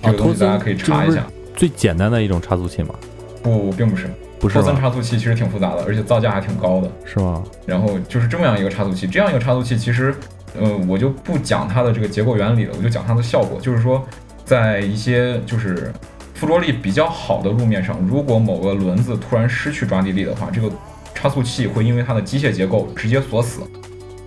[0.02, 1.26] 这个东西大家可以查一下。
[1.54, 2.94] 最简单的一种差速器吗，
[3.42, 4.08] 不，并不是，
[4.38, 4.54] 不是？
[4.54, 6.90] 托森差速器其实挺复杂的，而且造价还挺高的。
[7.04, 7.44] 是吗？
[7.66, 10.14] 然后就是这么样一个差速器，这样一个差速器其实，
[10.58, 13.60] 呃，我就不讲它的这个结构原理了，我就讲它的效果。
[13.60, 14.02] 就是说，
[14.46, 15.92] 在一些就是
[16.38, 20.70] 附着力比较好的路面上，如果某个轮子突然失去抓地力的话，这个
[21.12, 23.62] 差速器会因为它的机械结构直接锁死，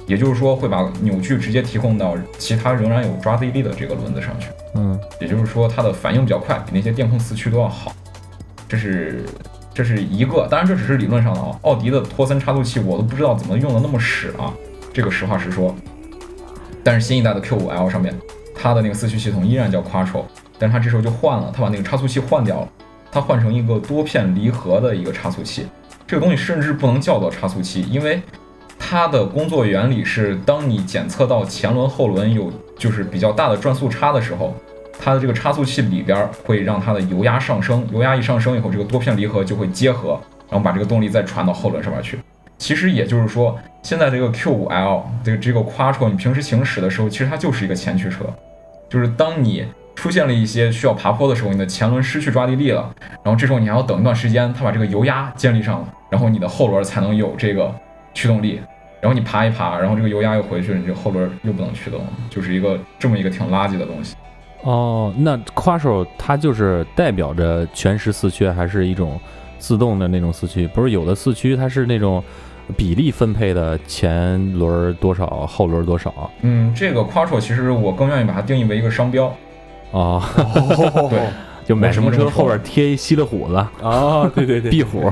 [0.05, 4.49] 也就是说会把扭矩直接提供到其他仍然有抓地力的这个轮子上去。
[4.75, 7.93] 嗯也就是说它的反应比较快，比那些电控四驱都要好。
[8.67, 9.23] 这是
[9.73, 11.57] 这是一个，当然这只是理论上的啊。
[11.61, 14.51] 奥迪的托森差速器我都不知道怎么用的那么屎啊，
[14.91, 15.73] 这个实话实说。
[16.83, 18.13] 但是新一代的 Q5L 上面，
[18.53, 20.25] 它的那个四驱系统依然叫 Quattro，
[20.61, 22.67] 但是它这时候就换了，它把那个差速器换掉了，
[23.11, 25.65] 它换成一个多片离合的一个差速器。
[26.05, 28.21] 这个东西甚至不能叫做差速器，因为
[28.77, 34.53] 它的工作原理是，当你检测到前轮后轮有就是比较大的转速差的时候，
[34.99, 42.19] 它的这个差速器里边会让它的油压上升，油压一上升以后，这个多片离合就会结合，然后把这个动力再传到后轮上面去。
[42.59, 48.25] 其实也就是说，现在这个 Q5L 这个这个 Quattro，你平时行驶的时候，其实它就是一个前驱车，
[48.87, 52.89] 就是当你出现了一些需要爬坡的时候，你的前轮失去抓地力了，
[53.23, 57.73] 然后这时候你还要等一段时间，它把这个油压建立上了，然后你的后轮才能有这个
[58.13, 58.59] 驱动力，
[58.99, 64.15] 然后你爬一爬，然后这个油压又回去了，你这后轮又不能驱动了，就是一个这么一个挺垃圾的东西。
[64.63, 69.19] 哦，那 Quattro 它就是代表着全时四驱，还是一种
[69.57, 70.67] 自动的那种四驱？
[70.67, 72.23] 不是有的四驱它是那种
[72.77, 76.31] 比例分配的，前轮多少，后轮多少？
[76.41, 79.35] 嗯，这个 Quattro 其实我更愿意把它定义为一个商标。
[79.93, 80.21] 哦，
[81.09, 81.19] 对，
[81.65, 85.11] 就买什么车后边贴一吸了虎子、啊，对对对， 壁虎。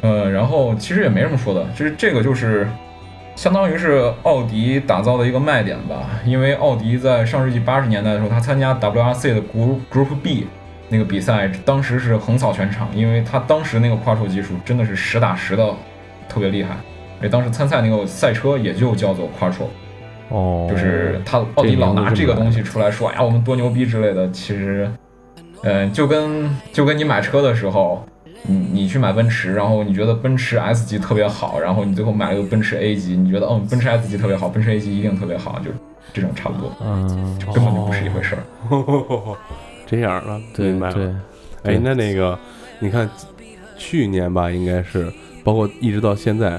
[0.00, 2.68] 呃，然后其实也没什么说的，就是这个就是
[3.36, 6.10] 相当于是奥迪打造的一个卖点吧。
[6.26, 10.46] 因为奥迪在上世纪八十年代的时候，他参加 WRC 的 Group Group B
[10.90, 15.74] 那个比赛，当时是横扫全场，因为他当时那个 Quattro 技术真的是实打实的
[16.28, 16.76] 特别厉害。
[17.22, 19.68] 而当时参赛那个赛车也就叫做 Quattro，
[20.30, 24.30] 哦，就是他奥迪老拿这个东西出来说，哎呀，我们多牛逼之类的。
[24.30, 24.90] 其实，
[25.62, 28.04] 嗯、就跟就跟你买车的时候，
[28.42, 35.70] 你你去买奔驰，然后你觉得奔驰 S 级特别好，然后你最后买了个奔驰 A 级，你觉得嗯，奔驰 S 级特别好，奔驰 A 级一定特别好，就
[36.12, 38.42] 这种差不多，嗯，就根本就不是一回事儿。
[39.86, 40.94] 这样了，对明白了。
[40.94, 42.38] 对，哎，那那个，
[42.78, 43.08] 你看，
[43.76, 45.12] 去年吧，应该是，
[45.44, 46.58] 包括一直到现在，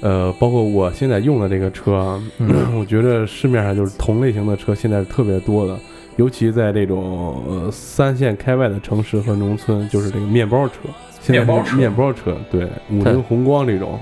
[0.00, 2.20] 呃，包括我现在用的这个车
[2.78, 5.78] 我觉得市面上就是同类型的车现在是特别多的，
[6.16, 10.74] 尤其在这种呃三线开外的城市和农村，就是这个面包车，
[11.20, 11.76] 现在面包车。
[11.76, 13.98] 面包车，对，五菱宏光这种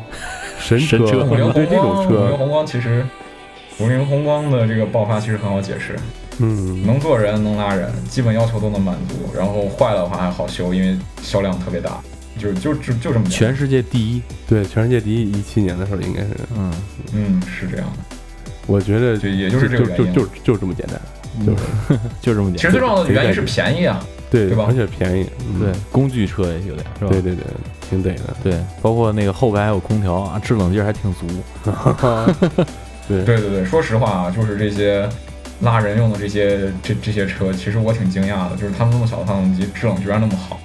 [0.59, 1.25] 神神车。
[1.25, 3.05] 五菱对这种车，五菱，宏光其实。
[3.81, 5.97] 五菱宏光的这个爆发其实很好解释，
[6.39, 12.01] 嗯，能坐人能拉人，基本要求都能满足，然后坏了的话还好修，因为销量特别大，
[12.39, 14.23] 就就就就这么简单全世界第一。
[14.49, 16.73] 对，全世界第一，一七年的时候应该是，嗯，
[17.13, 18.17] 嗯是这样的，
[18.67, 20.13] 我觉得就也就是这个原因。
[20.13, 21.01] 就就就就这么简单，
[21.47, 22.57] 就是 就这么简单。
[22.57, 27.11] 其实最重要的原因是便宜啊，对对吧而且便宜，嗯对，工具车也有点是吧？
[27.11, 27.45] 对对对，
[27.89, 28.37] 挺得的。
[28.43, 31.27] 对，包括那个后排还有空调啊，制冷劲儿还挺足。
[33.07, 35.07] 对对对对，说实话啊，就是这些
[35.61, 40.59] 拉人用的这些这这些车，其实我挺惊讶的，就是他们那么小的发动机，制冷居然那么好。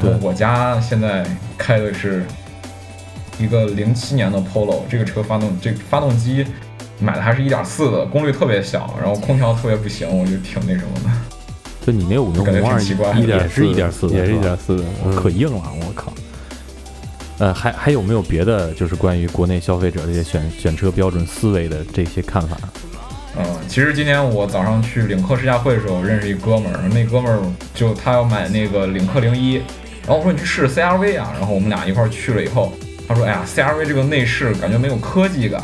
[0.00, 1.24] 对我家现在
[1.58, 2.24] 开的是
[3.38, 6.46] 一个零七年的 Polo，这个车发动这发动机
[6.98, 11.10] 买的还是一点四的，功率特别小，然后空调特别不行，我就挺那什么的。
[11.86, 14.84] 就你那五菱感觉宏光挺奇怪也点是一点四的，也是一吧点四
[15.16, 16.12] 可硬了，我靠！
[17.38, 22.56] 呃，还还有没有别的，就是关于国内消费者这些选选车标准思维的这些看法？
[23.38, 27.40] 嗯，其实今天我早上去领克试驾会的时候，认识一哥们儿，那哥们儿
[27.74, 29.62] 就他要买那个领克零一，
[30.06, 32.72] 然后我说你去试试 CRV 啊，然后我们俩一块儿去了以后，
[33.06, 35.62] 他说哎呀，CRV 这个内饰感觉没有科技感，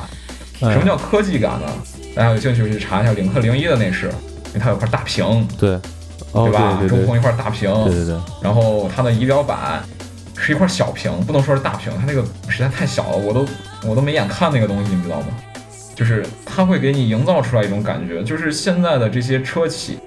[0.61, 1.66] 哎什么叫科技感呢？
[2.14, 4.07] 大家有兴趣去查一下领克零一的内饰，
[4.49, 5.78] 因为它有块大屏，对？
[6.32, 9.82] 对对对，中控一块大屏，对对对，然后它的仪表板
[10.37, 13.47] 是一块小屏，不能说是大屏，它那个实在太小了，我都
[13.89, 15.28] 我都没眼看那个东西，你知道吗？
[15.95, 19.99] 就是它会给你营造出来一种感觉，就是现在的这些车企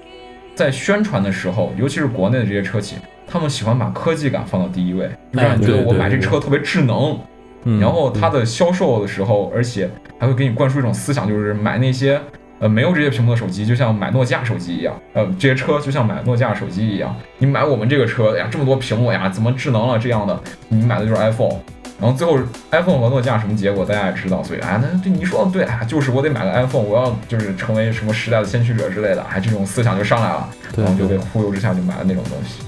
[0.54, 2.94] 在宣传的时候，尤其是国内的这些车企，
[3.30, 7.16] 他们喜欢把科技感放到第一位，就让你觉得我买这车特别智能。
[7.64, 12.18] 嗯，然后它的销售的时候，而且还会给你灌输一种思想，就是买那些
[12.58, 17.14] 呃没有这些屏幕的手机，就像买诺基亚手机一样，呃，这些车就像买诺基亚手机一样。
[17.38, 20.40] 你买我们这个车，哎呀，这么多屏幕哎呀，怎么智能了这样的？
[20.68, 21.56] 你买的就是 iPhone。
[22.00, 22.38] 然后最后
[22.70, 32.62] iPhone 和诺基亚什么结果大家也知道，所以哎，那对你说的对，哎，就是我得买个 iPhone，我要就是成为什么时代的先驱者之类的，哎，这种思想就上来了，然后就被忽悠之下就买了那种东西。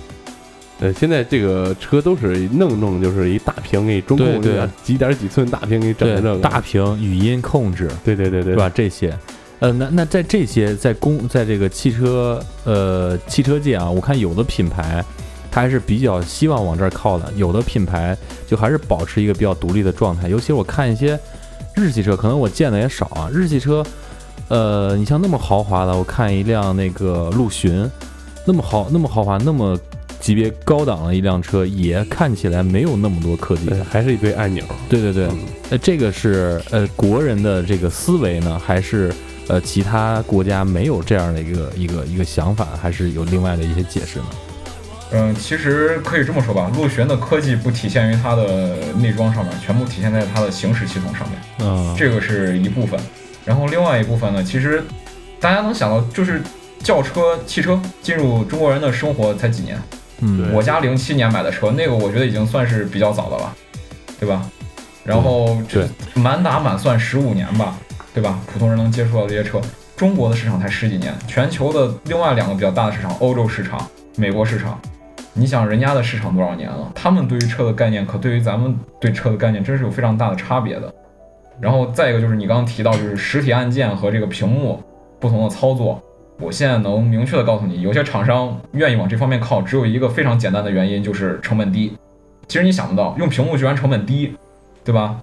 [0.82, 8.68] 呃，现在这个车都是弄弄，就是一大屏给你中控对对几点几寸大屏给你整对的这个，大屏语音控制对对对对是吧？
[8.68, 9.16] 这些，
[9.60, 15.04] 呃，那那在这些在公在这个汽车呃汽车界啊，我看有的品牌
[15.52, 18.18] 它还是比较希望往这儿靠的，有的品牌
[18.48, 20.28] 就还是保持一个比较独立的状态。
[20.28, 21.16] 尤其是我看一些
[21.76, 23.86] 日系车，可能我见的也少啊，日系车，
[24.48, 27.88] 呃，你像那么豪华的，我看一辆那个陆巡，
[28.44, 29.78] 那么豪那么豪华那么
[30.22, 33.68] 级别高档的一辆车，也看起来没有那么多科技，。
[33.90, 34.64] 还是一堆按钮。
[34.88, 35.38] 对对对，嗯
[35.70, 39.12] 呃，这个是呃国人的这个思维呢，还是
[39.48, 44.26] 呃其他国家没有这样的一个一个一个想法，还是有另外的一些解释呢？
[45.14, 52.98] 嗯，其实可以这么说吧，陆巡的科技不体现于它的内装上面，全部体现在它的行驶系统上面，嗯，这个是一部分。
[53.44, 54.82] 然后另外一部分呢，其实
[55.40, 56.40] 大家能想到，就是
[56.82, 59.76] 轿车、汽车进入中国人的生活才几年，
[60.22, 63.52] 嗯我家零七年买的车，那个我觉得已经算是比较早的了，
[64.18, 64.48] 对吧？
[65.04, 67.76] 然后对满打满算十五年吧，
[68.14, 68.38] 对吧？
[68.46, 69.60] 普通人能接触到这些车，
[69.96, 73.84] 中国的市场才十几年，全球的另外两个比较大的市场，欧洲市场、
[74.16, 74.80] 美国市场，
[75.32, 76.92] 你想人家的市场多少年了？
[76.94, 80.94] 他们对于车的概念，可对于咱们对车的概念，真是有非常大的差别的。
[81.60, 84.80] 然后再一个就是你刚刚提到，就是实体按键和这个屏幕
[85.18, 86.00] 不同的操作。
[86.38, 91.96] 我现在能明确的告诉你，有些厂商愿意往这方面靠，只有一个非常简单的原因，就是成本低。
[92.48, 94.34] 其实你想不到，用屏幕居然成本低，
[94.84, 95.16] 对吧？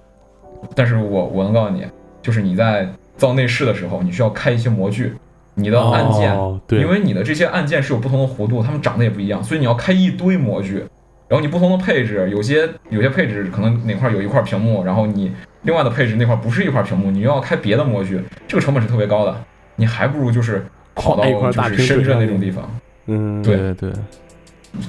[0.74, 1.86] 但是我我能告诉你，
[2.22, 5.14] 就是你在造内饰的时候，你需要开一些模具，
[5.54, 10.84] 你的按键，哦对因为你的这些按键是有不同的弧度，它们长得也不一样，所以你要开一堆模具。
[11.28, 15.30] 然后你不同的配置，有些有些配置可能哪块有一块屏幕，然后你
[15.62, 19.36] 另外的配置那块不是一块屏幕，你又要开别的模具，这个成本是特别高的。
[19.76, 22.70] 你还不如就是跑到一块大屏就是深圳那种地方，
[23.06, 23.92] 嗯，对对对，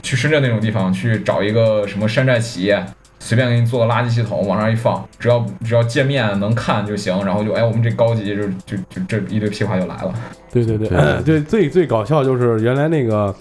[0.02, 2.84] 去深圳那种地方去找一个什么山寨企业，
[3.20, 10.14] 随便给你做个垃圾系统往上一放，只要只要界面能看就行，然后就哎我们这高级就就就这一堆屁话就来了。
[10.52, 13.34] 对对对对对，最最搞笑就是原来那个，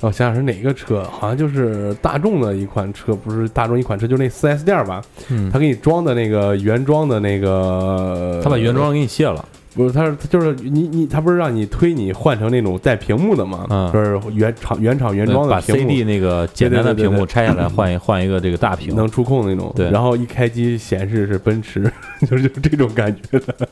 [0.00, 9.44] 我想想是哪个车，好像就是大众的一款车，不是大众一款车，就是那四 S 店吧，嗯他，给你装的那个原装的那个，他把原装给你卸了，
[9.74, 18.94] 不是，他是就是你你他不是让你推你换成那种带屏幕的嘛，嗯就是原厂原厂原装的把屏幕 CD 那个简单的屏幕拆下来，换一 换一个这个大屏。
[18.94, 21.90] 能触控的那种，对然后一开机显示是奔驰，
[22.28, 23.68] 就 是就是这种感觉的，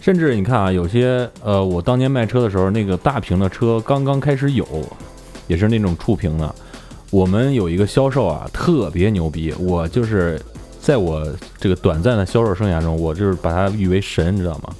[0.00, 4.64] 甚至你看啊，有些呃，我当年卖车的时候，那个大屏的车刚刚开始有，
[5.48, 6.54] 也是那种触屏的。
[7.10, 10.40] 我们有一个销售啊，特别牛逼，我就是
[10.80, 11.26] 在我
[11.58, 14.74] 这个短暂的销售生涯中，我就是把他誉为神，你知道吗？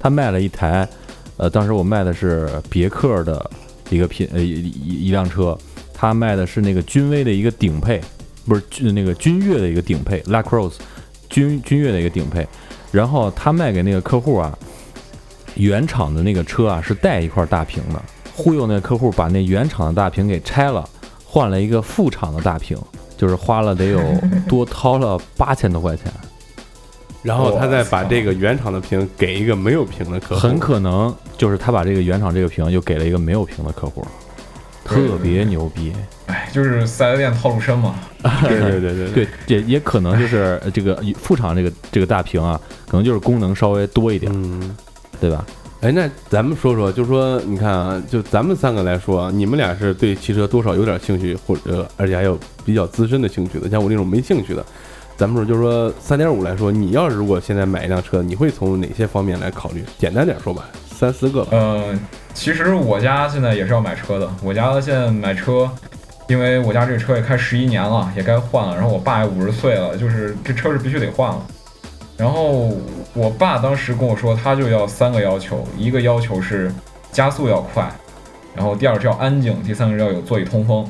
[0.00, 0.88] 他卖了一台，
[1.36, 3.48] 呃，当时我卖的是别克的
[3.90, 5.56] 一个品呃一一辆车，
[5.92, 8.00] 他卖的是那个君威的一个顶配，
[8.46, 10.76] 不是那个君越的一个顶配，Lacrosse
[11.28, 12.48] 君君越的一个顶配。
[12.90, 14.58] 然后他卖给那个客户啊，
[15.54, 18.02] 原厂的那个车啊是带一块大屏的，
[18.34, 20.88] 忽悠那个客户把那原厂的大屏给拆了，
[21.24, 22.76] 换了一个副厂的大屏，
[23.16, 24.00] 就是花了得有
[24.48, 26.06] 多掏了八千多块钱，
[27.22, 34.06] 然后他再把这个原厂的屏给一个没有屏的客户，很可能就是他把这个原厂这个屏又给了一个没有屏的客户，
[34.84, 35.92] 特别牛逼。
[36.26, 37.94] 哎，就是四 S 店套路深嘛。
[38.42, 44.76] 对对对对对，也也可能就是呃这个副厂这个这个大屏啊，可能就是功能稍微多一点，嗯。
[45.20, 45.44] 对吧？
[45.82, 54.64] 哎，那咱们说说，就说你看啊，就咱们三个来说啊，你们俩是对汽车多少有点兴趣，或者而且还有比较资深的兴趣的，像我这种没兴趣的，
[55.20, 59.84] 咱们说就是说三点五来说，你要是如果现在买一辆车，你会从哪些方面来考虑？
[59.98, 61.50] 简单点说吧，三四个吧。
[61.52, 62.00] 嗯，
[62.32, 64.26] 其实我家现在也是要买车的。
[64.42, 65.70] 我家现在买车，
[66.26, 68.74] 因为我家这个车也开十一年了，也该换了。
[68.74, 71.46] 然后我爸也五十岁了，就是这车是必须得换了。
[72.16, 72.70] 然后
[73.12, 76.72] 我爸当时跟我说，他就要三个要求，一个要求是
[77.12, 77.86] 加速要快，
[78.56, 80.88] 然后第二是要安静，第三个是要有座椅通风，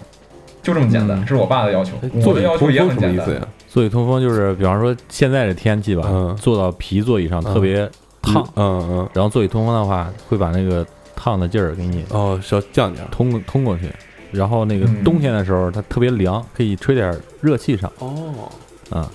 [0.63, 1.19] 就这么简单。
[1.19, 1.97] 嗯这是我爸的要求。
[2.25, 3.27] 我的要求也很简单。
[3.73, 7.89] 座椅通风就是，比方说现在这天气吧，嗯坐到皮座椅上特别
[8.21, 13.09] 烫，嗯嗯，然后座椅通风的话，会把那个烫的劲儿给你哦，是要降点儿。
[13.13, 13.89] 通通过去。
[14.33, 18.51] 然后那个嗯冬天的时候，它特别凉，可以吹点热气上哦，
[18.91, 19.09] 啊。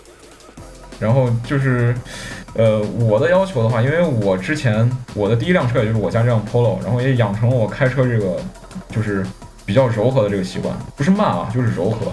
[0.99, 1.93] 然后就是，
[2.53, 8.37] 呃，我的要求的话，因为我之前我的第一辆车也就是我家这辆 Polo，然后也养成了我开车这个
[8.89, 9.25] 就是
[9.65, 12.11] 比较柔和的这个习惯，不是慢啊，就是柔和，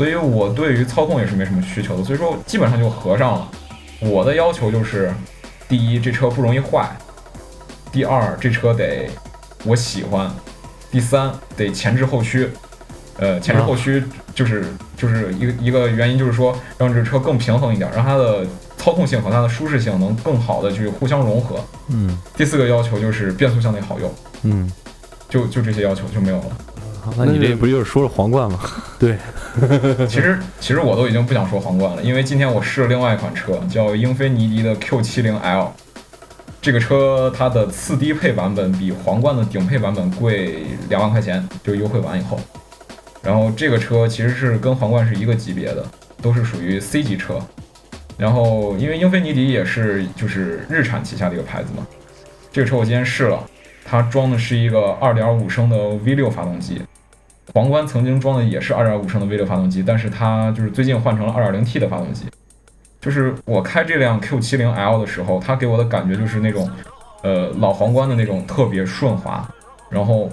[0.00, 3.46] 所以我对于操控也是没什么需求的，所以说基本上就合上了。
[4.00, 5.12] 我的要求就是，
[5.68, 6.86] 第一，这车不容易坏；
[7.92, 9.10] 第二，这车得
[9.62, 10.30] 我喜欢；
[10.90, 12.48] 第三，得前置后驱。
[13.18, 14.02] 呃，前置后驱
[14.34, 14.64] 就是
[14.96, 18.46] 就是一个一个原因，就是说让这车更平衡一点，让它的
[18.78, 21.62] 操控性和它的舒适性能更好的去互相融合。
[21.88, 24.10] 嗯第四个要求就是变速箱得好用，
[24.44, 24.72] 嗯，
[25.28, 26.56] 就就这些要求就没有了。
[27.16, 28.58] 那你这不就是说了皇冠吗？
[28.98, 29.16] 对
[30.06, 35.68] 其实其实我都已经不想说皇冠了，因为今天我试了另外一款车，叫英菲尼迪的 Q70L。
[36.62, 42.38] 这个车它的次低配版本比皇冠的顶配版本贵两万块钱，就优惠完以后。
[43.22, 45.84] 然后这个车其实是跟皇冠是一个级别的，
[46.20, 47.40] 都是属于 C 级车。
[48.18, 51.86] 然后因为英菲尼迪也是就是日产旗下的一个牌子嘛，
[52.52, 53.42] 这个车我今天试了，
[53.82, 56.82] 它装的是一个2.5升的 V6 发动机，
[57.52, 62.26] 皇冠曾经装的也是2.5升的 V6 发动机，但是它就是最近换成了 2.0T 的发动机。
[63.00, 66.70] 就是我开这辆 Q70L 的时候，它给我的感觉就是那种，
[67.22, 69.48] 呃，老皇冠的那种特别顺滑，
[69.88, 70.28] 然后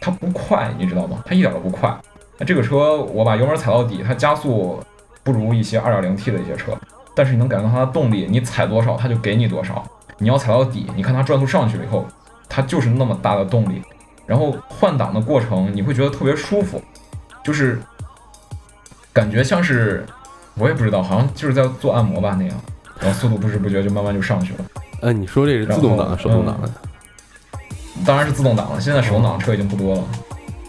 [0.00, 1.22] 它不快，你知道吗？
[1.24, 1.92] 它一点都不快。
[2.38, 4.78] 那这个车我把油门踩到底，它加速
[5.24, 6.78] 不如一些 2.0T 的一些车，
[7.14, 9.82] 但是你能感觉到它的动力，你踩多少它就给你多少。
[10.18, 12.06] 你要踩到底，你看它转速上去了以后，
[12.48, 13.82] 它就是那么大的动力。
[14.26, 16.82] 然后换挡的过程你会觉得特别舒服，
[17.44, 17.80] 就是
[19.12, 20.04] 感觉像是
[20.54, 22.56] 我也不知道，好像就是在做按摩吧那样，
[23.00, 24.58] 然后速度不知不觉就慢慢就上去了。
[25.00, 26.70] 呃，你说这是自动挡的、手动挡的？
[28.04, 30.04] 当然是自动挡了，现在手动挡车已经不多了。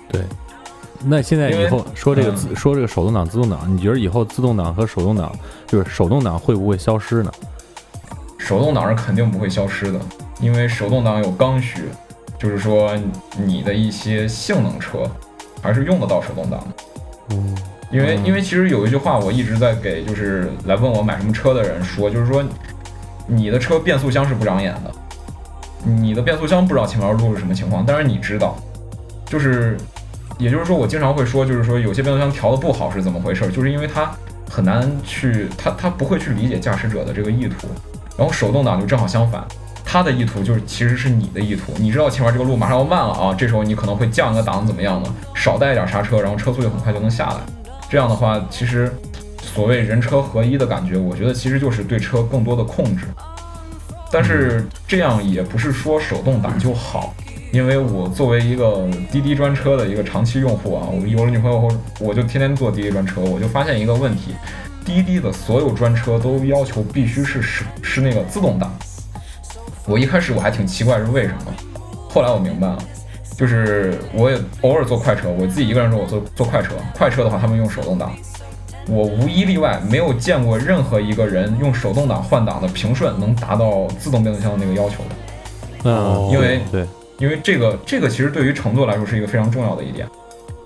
[0.10, 0.22] 对，
[1.04, 5.32] 那现在以后说这个自、嗯说这个手动挡、自动挡，你觉得以后自动挡和手动挡，
[5.66, 7.32] 就是手动挡会不会消失呢？
[8.38, 10.00] 手动挡是肯定不会消失的，
[10.40, 11.84] 因为手动挡有刚需，
[12.40, 12.92] 就是说
[13.38, 15.04] 你的一些性能车
[15.62, 16.68] 还是用得到手动挡的。
[17.32, 17.58] 嗯，
[17.92, 22.44] 因为嗯因为其实有一句话我一直在给就是来问我买什么车的人说，就是说
[23.26, 24.92] 你的车变速箱是不长眼的，
[25.84, 28.56] 你的变速箱不知道前面路是什么情况，但是你知道，
[29.26, 29.76] 就是
[30.38, 34.10] 也就是说我经常会说，就是说有些变速箱调的不好是怎么回事，就是因为它
[34.50, 37.68] 很难去它它不会去理解驾驶者的这个意图，
[38.18, 39.44] 然后手动挡就正好相反。
[39.90, 47.38] 他的意图就是其实是你的意图，你知道前面这个路马上要慢了啊，这时候你可能会降一个档怎么样的，少带一点刹车，然后车速就很快就能下来。
[47.90, 48.94] 这样的话，其实
[49.42, 53.06] 所谓人车合一的感觉，我觉得其实就是对车更多的控制。
[54.12, 57.16] 但是这样也不是说手动挡就好，
[57.54, 61.72] 因为我作为一个滴滴专车的一个长期用户啊，我有了女朋友后，
[62.02, 64.36] 我就天天坐滴滴专车，我就发现一个问题，
[64.84, 68.70] 滴滴的所有专车都要求必须是是是那个自动挡。
[69.88, 71.54] 我一开始我还挺奇怪是为什么，
[72.10, 72.78] 后来我明白了，
[73.38, 78.14] 就是我也偶尔坐快车，我自己一个人的时候我坐坐快车，快车的话他们用手动挡，
[78.90, 85.10] 我无一例外没有见过任何一个人用手动挡换挡的平顺能达到自动变速箱的那个要求的。
[85.86, 86.86] 嗯，因为对，
[87.18, 90.06] 因为这个这个其实对于乘坐来说是一个非常重要的一点。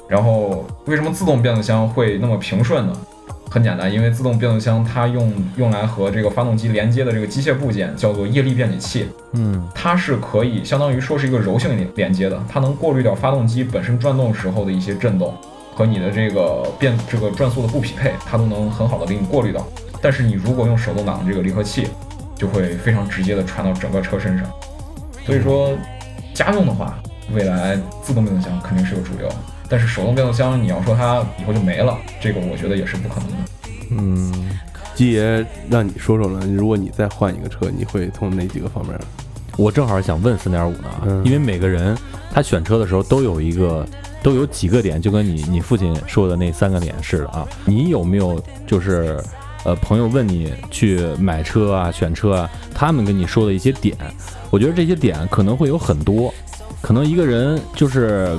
[0.07, 2.93] 然后为什么自动变速箱会那么平顺呢？
[3.53, 15.35] 很简单，因为自动变速箱它用用来和这个发动机连接的这个机械部件叫做液力变矩器，嗯它是可以相当于说是一个柔性连连接的，它能过滤掉发动机本身转动时候的一些震动
[15.75, 19.67] 和你的这个变这个转速的不匹配，它都能很好的给你过滤到。
[20.01, 21.89] 但是你如果用手动挡的这个离合器，
[22.35, 24.49] 就会非常直接的传到整个车身上。
[25.25, 25.71] 所以说，
[26.33, 26.97] 家用的话，
[27.33, 29.29] 未来自动变速箱肯定是个主流，
[29.71, 33.35] 但是手动变速箱你要说它以后就没了，这个我觉得也是不可能的。
[33.91, 34.59] 嗯，
[34.93, 38.99] 基爷让你说说呢，如果你再换一个车，你会从哪几个方面？
[39.55, 41.97] 我正好想问三点五呢因为每个人
[42.33, 43.87] 他选车的时候都有一个
[44.21, 47.47] 都有几个点，就跟你你父亲说的那三个点似的啊。
[47.63, 49.23] 你有没有就是
[49.63, 53.95] 呃朋友问你去买车啊、选车啊，他们跟你说的一些点？
[54.49, 56.33] 我觉得这些点可能会有很多，
[56.81, 58.37] 可能一个人就是。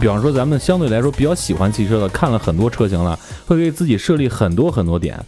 [0.00, 5.18] 比方说，咱们相对来说比较喜欢汽车的，看了很多车型了，会给自己设立很多很多点，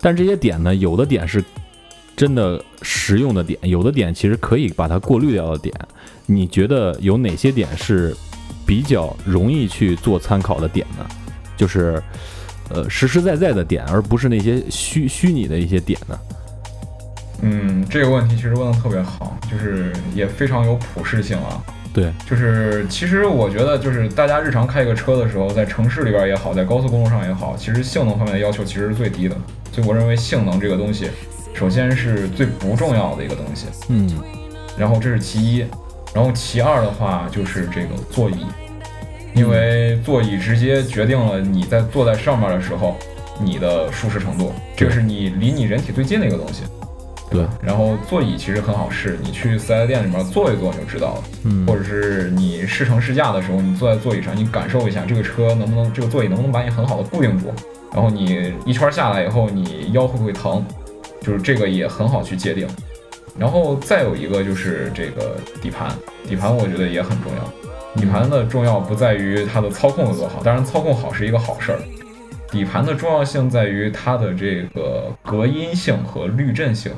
[0.00, 1.42] 但这些点呢，有的点是
[2.14, 5.74] 真的实用的点，有的点其实可以把它过滤掉的点。
[6.26, 8.14] 你觉得有哪些点是
[8.64, 11.06] 比较容易去做参考的点呢？
[11.56, 12.02] 就是
[12.68, 16.18] 呃实实在在的点，而不是那些虚虚拟的一些点呢？
[17.42, 21.62] 嗯，这个问题其实问的特别好，就是也非常有普适性啊。
[21.96, 29.34] 对，就是其实我觉得，就是大家日常开一个车的时候，在城市里边也好，在高速公路上也好，其实性能方面的要求其实是最低的。
[29.72, 31.08] 所以我认为性能这个东西，
[31.54, 34.06] 首先是最不重要的一个东西，嗯
[34.76, 35.64] 然后这是其一，
[36.14, 38.44] 然后其二的话就是这个座椅，
[39.34, 42.94] 因为座椅直接决定了你在坐在上面的时候
[43.40, 46.64] 你的舒适程度，这个是你离你人体最近的一个东西。
[47.28, 51.24] 对，然后座椅其实很好试，你去四 S 店里面坐一坐你就知道了。
[51.44, 57.52] 嗯或者是你试乘试驾的时候，你坐在座椅上，你感受一下这个车能不能，这个座椅能不能把你很好的固定住，
[57.92, 60.64] 然后你一圈下来以后，你腰会不会疼，
[61.20, 62.66] 就是这个也很好去界定。
[63.38, 65.90] 然后再有一个就是这个底盘，
[66.26, 68.00] 底盘我觉得也很重要。
[68.00, 71.78] 底盘的重要不在于它的操控有多好，当然操控好是一个好事儿。
[72.50, 76.92] 底盘的重要性在于它的这个隔音性和滤震性。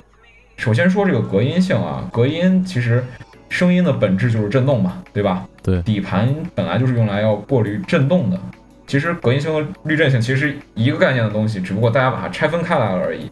[0.59, 3.03] 首先说这个隔音性啊，隔音其实
[3.49, 5.49] 声音的本质就是震动嘛，对吧？
[5.63, 8.39] 对底盘本来就是用来要过滤震动的。
[8.87, 13.31] 其实隔音性和滤震性其实是一个概念的东西，只不过大家把它拆分开来了而已。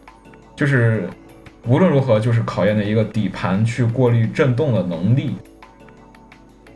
[0.55, 1.07] 就是
[1.67, 5.35] 无论如何，就是考验的一个底盘去过滤震动的能力。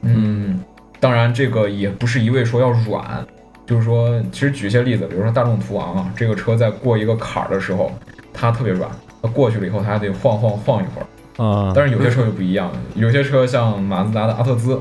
[0.01, 0.61] 嗯，
[0.99, 3.25] 当然这个也不是一味说要软，
[3.65, 7.91] 就是说，其实举一些例子，比如说大众途昂啊，这个车在过一个坎儿的时候，
[8.33, 8.89] 它特别软，
[9.21, 11.05] 它过去了以后，它还得晃晃晃一会儿。
[11.43, 14.79] 啊，但是有些车就不一样，有些车像马自达的阿特兹，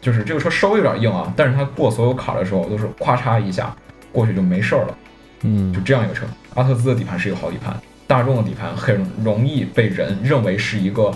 [0.00, 3.74] 就是这个车稍微有点硬啊，但是它过所有坎儿的时候都是咔嚓一下
[4.10, 4.96] 过去就没事儿了，
[5.42, 6.24] 嗯就这样一个车。
[6.54, 11.12] 阿特兹的底盘是一个好底盘，大众的底盘很容易被人认为是一个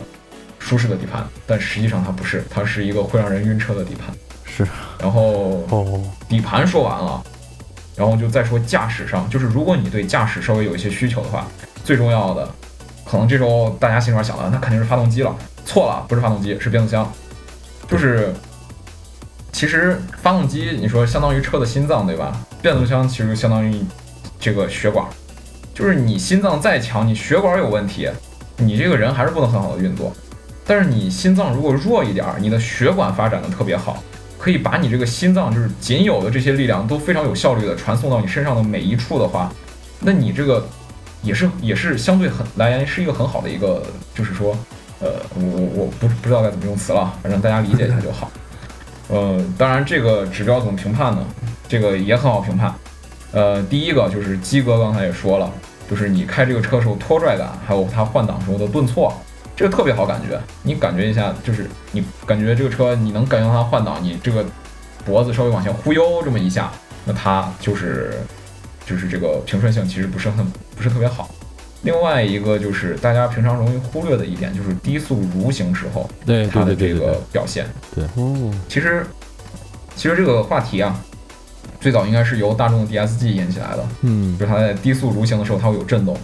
[0.58, 4.14] 舒适的底盘，但实际上它不是，它是一个会让人晕车的底盘。
[4.44, 4.64] 是，
[5.00, 7.24] 然后哦，底盘说完了，
[7.96, 11.48] 然后就再说驾驶上，就是如果你对驾驶稍微有一些需求的话，
[11.85, 12.49] 最重要的，
[13.05, 15.37] 可能这时候大家心里面想的，那肯定是发动机了。
[15.66, 17.11] 错了，不是发动机，是变速箱。
[17.87, 18.32] 就是，
[19.53, 22.37] 其实发动机你说相当于车的心脏，对吧？
[22.62, 23.85] 变速箱其实相当于
[24.41, 25.07] 这个血管，
[25.74, 28.09] 就是你心脏再强，你血管有问题，
[28.57, 30.12] 你这个人还是不能很好的运作。
[30.66, 34.03] 但是你心脏如果弱一点儿，你的血管发展的特别好，
[34.39, 39.53] 可以把你这个心脏就是仅有的这些力量都非常有效率的传送到你身上的每一处的话，
[40.01, 40.66] 那你这个
[41.24, 43.82] 也是也是相对很来言是一个很好的一个，
[44.14, 44.56] 就是说，
[45.00, 48.30] 呃，我我我不不知道该怎么用词了，反正大家理解一下就好。
[49.08, 51.26] 呃，当然这个指标怎么评判呢？
[51.66, 52.72] 这个也很好评判。
[53.32, 55.50] 呃，第一个就是鸡哥刚才也说了，
[55.90, 59.12] 就是你开这个车时候拖拽感，还有它换挡时候的顿挫，
[59.56, 60.40] 这个特别好感觉。
[60.62, 64.44] 你感觉一下，就是你感觉这个车，你能感觉到它换挡，你这个
[65.04, 66.70] 脖子稍微往前忽悠这么一下，
[67.04, 68.14] 那它就是
[68.87, 70.45] 就是这个平顺性其实不是很
[70.76, 71.28] 不是特别好。
[71.82, 77.66] 另外一个就是大家平常容易忽略的一点，就是低速蠕行时候对它的这个对对对对，表现。
[78.16, 79.05] 哦，其实，
[79.95, 80.99] 其实这个话题啊，
[81.80, 86.16] 最早应该是由大众的 DSG 引起来的，嗯就是它在低速蠕行的时候它会有震动。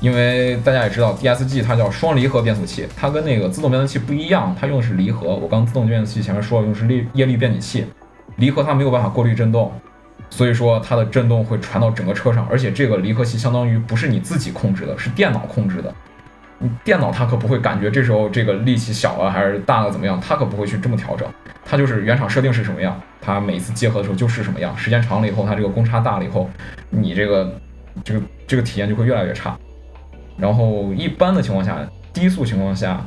[0.00, 5.28] 因为大家也知道，DSG 它叫双离合变速器，它跟那个自动变速器不一样，它用的是离合。
[5.36, 7.86] 我刚自动变速器前面说了，用的是力液力变矩器，
[8.34, 9.70] 离合它没有办法过滤震动，
[10.32, 15.94] 所以说它的震动会传到整个车上，而且这个离合器相当于不是你自己控制的，是电脑控制的。
[16.58, 21.28] 你电脑它可不会感觉这时候这个力气小了还是大了怎么样，它可不会去这么调整，
[21.66, 24.74] 它就是原厂设定是什么样，它每次结合的时候就是什么样。
[24.74, 26.48] 时间长了以后，它这个公差大了以后，
[26.88, 27.60] 你这个
[28.02, 29.54] 这个这个体验就会越来越差。
[30.38, 33.04] 然后一般的情况下，低速情况下，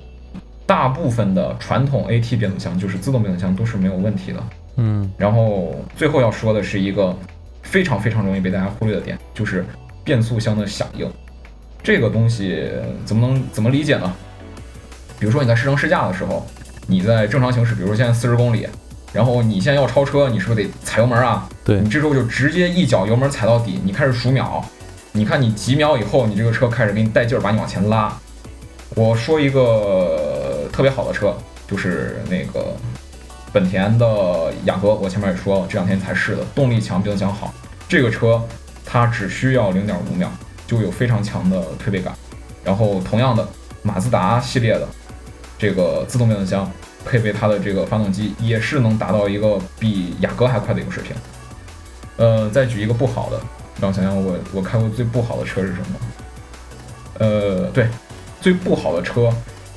[0.67, 4.43] 大部分的传统 AT 变速箱就是自动变速箱都是没有问题的。
[4.78, 7.15] 嗯然后最后要说的是一个
[7.63, 9.65] 非常非常容易被大家忽略的点，就是
[10.03, 11.09] 变速箱的响应。
[11.82, 12.67] 这个东西
[13.05, 14.13] 怎么能怎么理解呢？
[15.19, 16.45] 比如说你在试乘试驾的时候，
[16.88, 18.67] 你在正常行驶，比如说现在四十公里，
[19.13, 21.47] 然后你现在要超车，你是不是得踩油门啊？
[21.63, 24.63] 对你这时候就直接一脚油门踩到底，你开始数秒，
[25.11, 28.13] 你看你几秒以后，你这个车开始给你带劲儿，把你往前拉。
[28.95, 31.36] 我说一个特别好的车，
[31.67, 32.76] 就是那个
[33.56, 37.53] 本田的雅阁，我前面也说了，这两天才试的，动力强，变速箱好。
[37.88, 38.43] 这个车
[38.86, 40.30] 它只需要零点五秒
[40.68, 42.14] 就有非常强的推背感。
[42.66, 43.47] 然后同样的，
[43.82, 44.86] 马自达系列的
[45.58, 46.70] 这个自动变速箱
[47.06, 51.16] 配备它的这个发动机，也是能达到一个比雅阁还快的一个水平。
[52.18, 53.39] 呃，再举一个不好的，
[53.80, 55.99] 让我想想我我开过最不好的车是什么？
[57.20, 57.88] 呃，对，
[58.41, 59.34] 最不好的车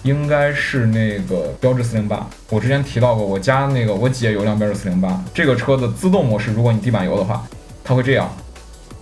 [0.08, 2.26] 应该是那个标致四零八。
[2.48, 7.44] 我之前提到过，我家那个我姐有辆标致四零八，这个车的自动模式，如果你地板油的话，
[7.84, 8.28] 它会这样，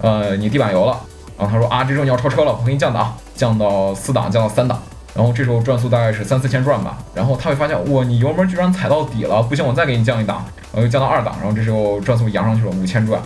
[0.00, 1.00] 呃，你地板油了，
[1.38, 4.82] 然后他说啊，这时候你要超车了，我给你降档，降到四档，降到三档。
[5.14, 13.22] 然后这时候转速大概是三四千转吧，然后他会发现，哇，你油门居然踩到底了，不行，我再给你降一档，然后又降到二档，然后这时候转速扬上去了五千转。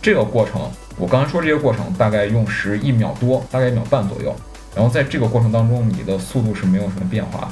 [0.00, 0.62] 这个过程，
[0.96, 4.34] 我刚才说这些过程大概用时一秒多，大概一秒半左右。
[4.74, 7.48] 然后在这个过程当中，你的速度是没有什么变化的。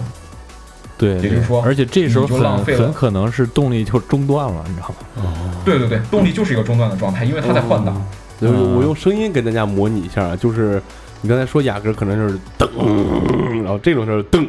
[0.98, 4.94] 对，也就是说而且这时候很很可能是动力就中断了，你知道吗？
[5.16, 7.94] 哦对对对，动力就是一个中断的状态，因为它在换挡。
[8.40, 10.80] 就是嗯我用声音给大家模拟一下啊，就是
[11.20, 14.46] 你刚才说雅阁可能就是噔，然后这种就是噔，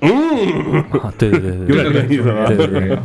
[0.00, 0.10] 嗯，
[1.02, 2.46] 啊对对对 有对点这个意思吧？
[2.46, 3.04] 对对就是这样。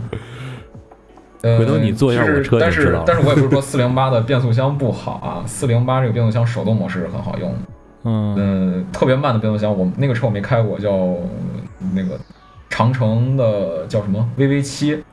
[1.42, 7.58] 呃 回头你坐一下我车就但是知道了但是我也不是说四零八的变速箱不好啊，四零八这个变速箱手动模式是很好用的。
[8.04, 8.36] 嗯。
[8.38, 11.16] 嗯，特别慢的变速箱，我那个车我没开过，叫
[11.94, 12.18] 那个
[12.70, 15.04] 长城的叫什么 VV 七，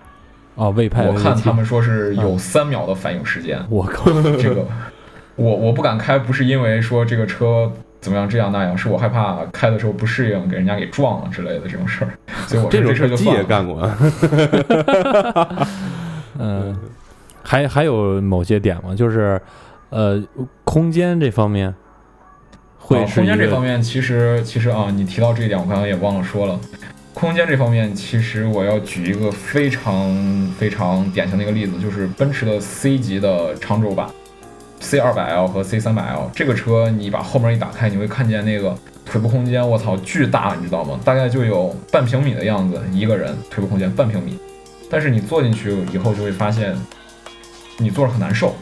[0.56, 3.60] 啊，魏派我看 VV7 他们说是有三秒的反应时间。
[3.68, 4.64] 我靠，这个
[5.36, 7.70] 我我不敢开，不是因为说这个车
[8.00, 12.10] 怎么样这样那样，是我害怕开的时候不适应，给人家给撞了之类的这种事儿，
[12.46, 13.42] 所以我说这车就算了。
[13.42, 13.88] 也干过，
[16.38, 16.76] 嗯，
[17.42, 18.94] 还还有某些点吗？
[18.94, 19.40] 就是
[19.90, 20.22] 呃，
[20.64, 21.74] 空间这方面
[22.88, 26.58] 会啊空间这方面，其实其实啊，你提到这一点，我刚刚也忘了说了。
[27.12, 34.08] 空间这方面，其实我要举一个非常非常典型的一个例子，就是奔驰的 C 级的长轴版
[34.80, 38.74] ，C 二百 L 和 C 三百 L 这个车，你把后门一打开，你会看见那个
[39.04, 40.98] 腿部空间，我操，巨大，你知道吗？
[41.04, 44.38] 大概就有半平米的样子，一个人腿部空间半平米。
[44.88, 46.74] 但是你坐进去以后，就会发现
[47.76, 48.54] 你坐着很难受，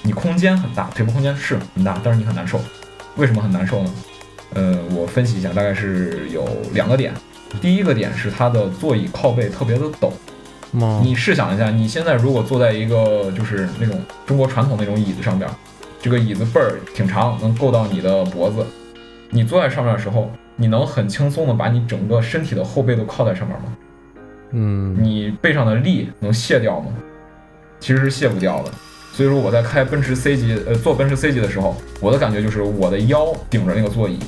[0.00, 2.58] 你空间很大，腿部空间是很大，但是你很难受。
[3.16, 3.90] 为什么很难受呢？
[4.54, 7.12] 呃，我分析一下，大概是有两个点。
[7.60, 10.10] 第一个点是它的座椅靠背特别的陡，
[11.02, 15.50] 你试想一下，你现在如果坐在一个就是那种中国传统那种椅子上边，
[16.00, 18.64] 这个椅子背儿挺长，能够到你的脖子。
[19.30, 23.76] 你坐在上面的时候，你能很轻松的把你整个身体的后背都靠在上面吗？
[24.52, 26.92] 嗯，你背上的力能卸掉吗？
[27.80, 28.70] 其实是卸不掉的。
[29.16, 34.18] 所以说我在开奔驰 C 级，呃，坐奔驰 C 级的时候，我的感觉就是我的腰顶着那个座椅，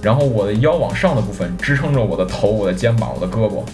[0.00, 3.64] 然后我的腰往上的部分支撑着我的头、我的肩膀、我的胳膊，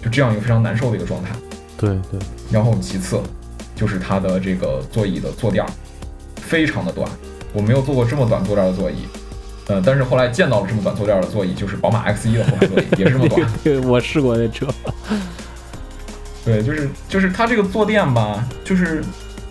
[0.00, 1.30] 就这样一个非常难受的一个状态。
[1.76, 2.20] 对对，
[2.52, 3.20] 然后其次
[3.74, 5.70] 就是它的这个座椅的坐垫儿
[6.36, 7.10] 非常的短，
[7.52, 8.98] 我没有坐过这么短坐垫儿的座椅。
[9.66, 13.52] 呃，但是后来见到了这么短坐垫儿的座椅，就是宝马 X1 的后排座椅，也是这么短。
[13.64, 14.68] 对， 我试过那车。
[16.44, 19.02] 对，就是就是它这个坐垫吧，就是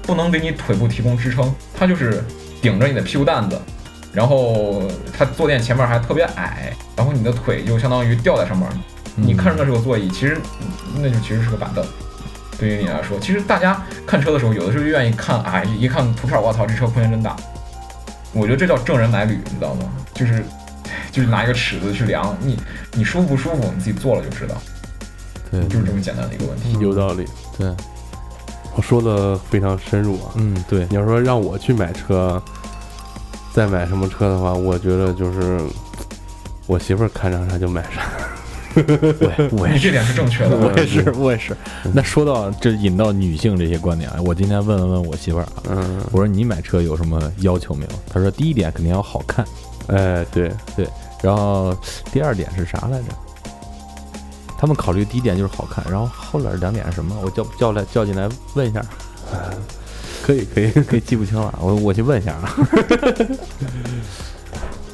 [0.03, 2.23] 不能给你腿部提供支撑，它就是
[2.61, 3.59] 顶着你的屁股蛋子，
[4.11, 4.83] 然后
[5.17, 8.67] 它坐垫前面还特别矮，然后你的腿就相当于吊在上面。
[9.15, 10.37] 你看着那是个座椅，其实
[11.01, 11.85] 那就其实是个板凳。
[12.57, 17.35] 对于你来说，其实大家看车的时候，有的时候愿意看，哎，一看图片，我操，这车空间真大。
[18.33, 19.83] 我觉得这叫正人买履，你知道吗？
[20.13, 20.43] 就是
[21.11, 22.57] 就是拿一个尺子去量，你
[22.93, 24.55] 你舒服不舒服，你自己坐了就知道，
[25.49, 26.77] 对，就是这么简单的一个问题。
[26.79, 27.25] 有道理。
[27.57, 27.67] 对，
[28.75, 30.31] 我说的非常深入啊。
[30.35, 32.41] 嗯，对，你要说让我去买车，
[33.53, 35.59] 再买什么车的话，我觉得就是
[36.67, 38.01] 我媳妇儿看上啥就买啥。
[38.73, 40.55] 我我也是，这点是正确的。
[40.55, 41.53] 我也是，我也是。
[41.93, 47.91] 那说到这引到女性这些观点，我今天问了问我媳妇儿啊，嗯，我说你买车有什么要求没有？
[48.09, 49.45] 她说第一点肯定要好看，
[49.87, 50.87] 哎，对对，
[51.21, 51.75] 然后
[52.13, 53.07] 第二点是啥来着？
[54.61, 57.15] 他们考虑第一点就是好看，然后后边两点是什么？
[57.23, 58.85] 我叫叫来叫进来问一下，
[60.21, 60.69] 可以可以。
[60.85, 62.55] 可以记不清了，我我去问一下啊。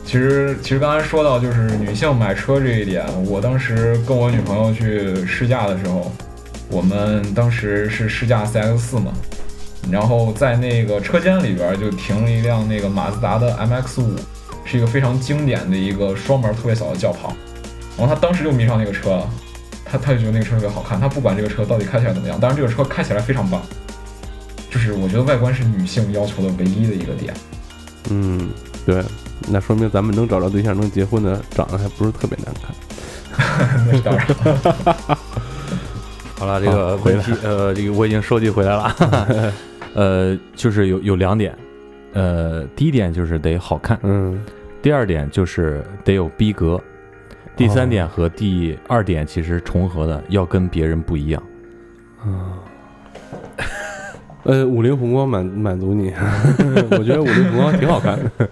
[0.06, 6.10] 其实，其实刚才说到就是女性买车这一点，我当时跟我女朋友去试驾的时候，
[6.72, 9.12] 我们当时是试驾 CX 四嘛，
[9.92, 14.16] 然后在那个车间里边就停了一辆那个马自达的 MX 五，
[14.64, 17.36] 是一个非常经典的一个双门特别小的轿跑，
[17.98, 19.30] 然后他当时就迷上那个车了，
[19.90, 23.62] 他他就觉得那个车特别好看，他不管这个车到底开起来怎么样，当然这个车开起来非常棒，
[24.70, 27.34] 就是我觉得外观是女性要求的唯一的一个点。
[28.10, 28.50] 嗯，
[28.86, 29.04] 对，
[29.50, 32.76] 那说明咱们能找着对象能结婚的，长得还不是特别难看。
[33.88, 34.26] 那是当然，
[36.40, 39.54] 好了，这个回来问题，呃，这个我已经收集回来了。
[39.94, 41.56] 呃，就是有有两点，
[42.14, 44.40] 呃，第一点就是得好看，嗯，
[44.82, 46.80] 第二点就是得有逼格，
[47.58, 51.44] 第三点和第二点其实重合的，要跟别人不一样。
[54.44, 56.14] 呃，五菱宏光满满足你，
[56.92, 58.50] 我觉得五菱宏光挺好看的。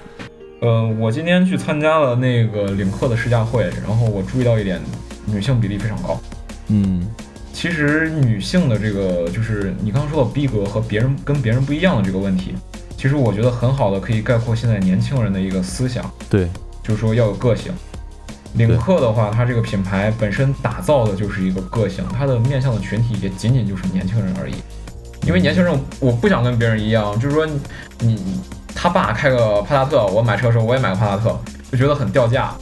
[0.62, 4.80] 呃，我今天去参加了那个领克的试驾会，然后我注意到一点，
[5.26, 6.18] 女性比例非常高。
[6.68, 7.06] 嗯，
[7.52, 12.54] 其实女性的这个就是你刚刚说的逼格和别人跟别人不一样的这个问题，
[12.96, 16.48] 其实我觉得很好的可以概括现在年轻人的一个思想，对，
[16.82, 17.70] 就是说要有个性。
[18.54, 24.54] 领克的话，它这个品牌本身打造的就是一个个性，它的面向的群体也仅仅就是年轻人而已。
[25.26, 27.60] 因为年轻人，我不想跟别人一样，就是说你
[27.98, 28.40] 你
[28.74, 31.36] 他爸开个帕萨特，我买车的时候我也买个帕萨特，
[31.72, 32.54] 就觉得很掉价，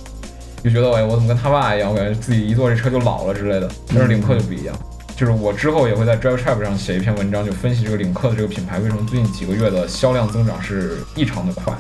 [0.62, 3.70] 就觉得哎我怎么跟他爸一样，我感觉自己一坐这车就老了之类的。
[3.89, 4.74] 但是领克就不一样，
[5.14, 11.74] 就是我之后也会在 Drive Trap 上写一篇文章，就分析这个领克的这个品牌为什么最近几个月的销量增长是异常的快。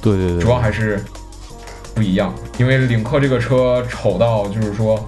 [0.00, 1.04] 对对对，主要还是
[1.98, 5.04] 不一样，因为领克这个车丑到就是说，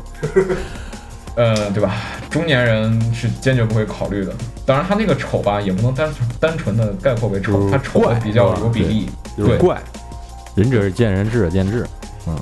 [1.36, 1.94] 呃，对吧？
[2.28, 4.32] 中年人是坚决不会考虑的。
[4.66, 9.08] 当然，它那个丑吧，也不能单纯单纯的概括为丑，就是它丑的比较有比例。
[9.36, 9.80] 对就是怪。
[10.56, 11.86] 仁者见仁，智者见智。
[12.24, 12.32] 怎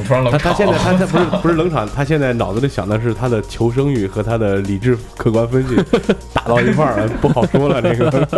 [0.00, 0.92] 么突然冷他场他现在他？
[0.92, 5.76] 他不是不是冷场，他现在脑子里想的是他的求生欲和他的理智客观分析
[6.32, 7.82] 打到一块儿了，不好说了。
[7.82, 8.28] 这个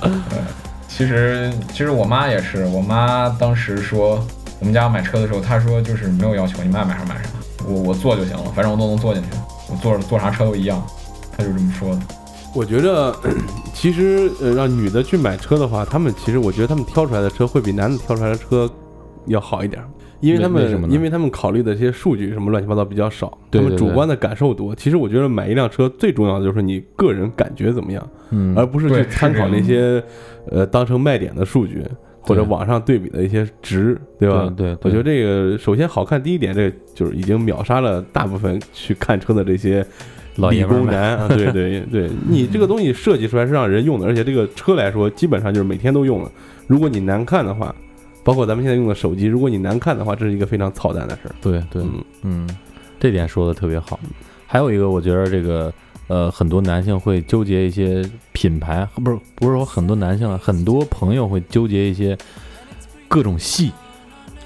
[0.98, 4.20] 其实其实我妈也是，我妈当时说
[4.58, 7.30] 我们家买车的时候，她说就是没有要求，你爱买啥买啥，
[7.68, 9.28] 我我坐就行了，反正我都能坐进去，
[9.70, 10.84] 我坐坐啥车都一样，
[11.36, 12.00] 她就这么说的。
[12.52, 13.14] 我觉得
[13.72, 18.68] 其实呃让女的去买车的话，她们其实我觉得她们挑出来的车会比男的挑出来的车
[19.26, 19.80] 要好一点。
[20.20, 24.74] 因为他们因为他们考虑的这些数据什么乱七八糟比较少，他们主观的感受多。
[24.74, 30.02] 其实我觉得买一辆车最重要的就是你个人感觉怎么样，嗯，而不是去参考那些
[30.50, 31.82] 呃当成卖点的数据
[32.20, 34.52] 或者网上对比的一些值，对吧？
[34.56, 39.86] 对对，我觉得这个首先好看，第一点，这个就是已经秒杀了大部分去看车的这些
[40.50, 46.30] 理工男啊，对对 对，你这个东西设计出来是让人用的，而且这个车来说，基本上就是每天都用的。
[46.66, 47.74] 如果你难看的话，
[48.24, 51.34] 包括咱们现在用的手机，如果你难看的话，这是一个非常操蛋的事儿。
[51.40, 52.04] 对对，嗯。
[52.22, 52.56] 嗯，
[53.00, 53.98] 这点说的特别好。
[54.46, 55.72] 还有一个，我觉得这个
[56.08, 58.02] 呃，很多男性会纠结一些
[58.32, 62.16] 品牌，不是不是说很多男性啊，很多朋友会纠结一些
[63.06, 63.70] 各种系，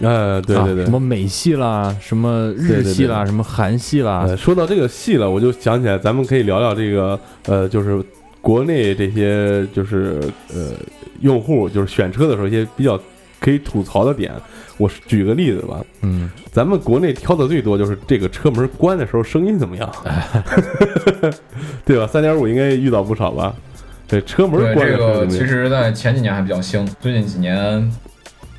[0.00, 0.82] 呃，对对对。
[0.82, 8.04] 啊什，么美系啦，什么日系啦，什么韩系啦，呃，说到这个系了，我就想起来，咱们可以聊聊这个，呃，就是
[8.40, 10.20] 国内这些就是
[10.52, 10.72] 呃
[11.20, 13.00] 用户就是选车的时候一些比较
[13.43, 14.32] 可以吐槽的点。
[14.78, 19.93] 我举个例子吧，嗯，咱们国内挑的最多就是这个车门关的时候声音怎么样，
[21.84, 22.07] 对吧？
[22.07, 23.55] 三点五应该遇到不少吧？
[24.09, 24.97] 对，车门对这？
[24.99, 27.90] 个其实，在前几年还比较兴，最近几年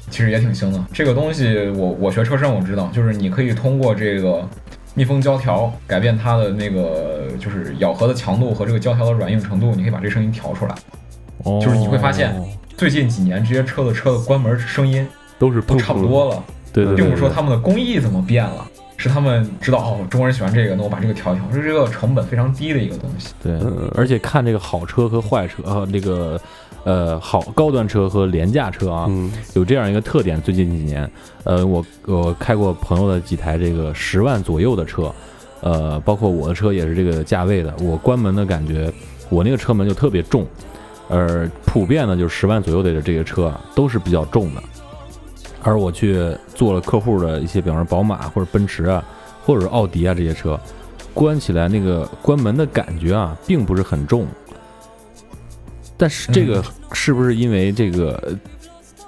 [0.10, 0.84] 其实也挺兴的。
[0.94, 4.48] 这个东西我我学车身我知道，就是你可以通过这个
[4.94, 10.76] 密封胶条改变它的那个就是咬合的强度和这个胶条的软硬程度，你可以把这声音调出来。
[11.44, 12.34] 哦就是你会发现
[12.78, 15.08] 最近几年这些车的车的关门声音
[15.38, 18.68] 都是都差不多了，对对对，并不是说他们的工艺怎么变了。
[18.96, 23.34] 是他们知道哦，中国人喜欢这个，那我把这个调一调，这是这个成本非常低的一个东西。
[23.44, 26.40] 对嗯，而且看这个好车和坏车，呃，这个
[26.86, 30.40] 呃好高端车和廉价车啊，嗯有这样一个特点。
[30.42, 31.10] 最近几年，
[31.44, 35.14] 呃，我我开过朋友的几台这个十万左右的车，
[35.62, 37.74] 呃，包括我的车也是这个价位的。
[37.82, 38.94] 我关门的感觉，
[39.28, 40.48] 我那个车门就特别重，
[41.14, 44.64] 而普遍呢，就是十万左右的这些车啊，都是比较重的。
[45.62, 49.06] 而我去做了客户的一些，比方说宝马或者奔驰啊，
[49.46, 50.60] 或者是奥迪啊这些车，
[51.14, 54.26] 关起来那个关门的感觉啊，并不是很重。
[55.96, 58.36] 但是这个是不是因为这个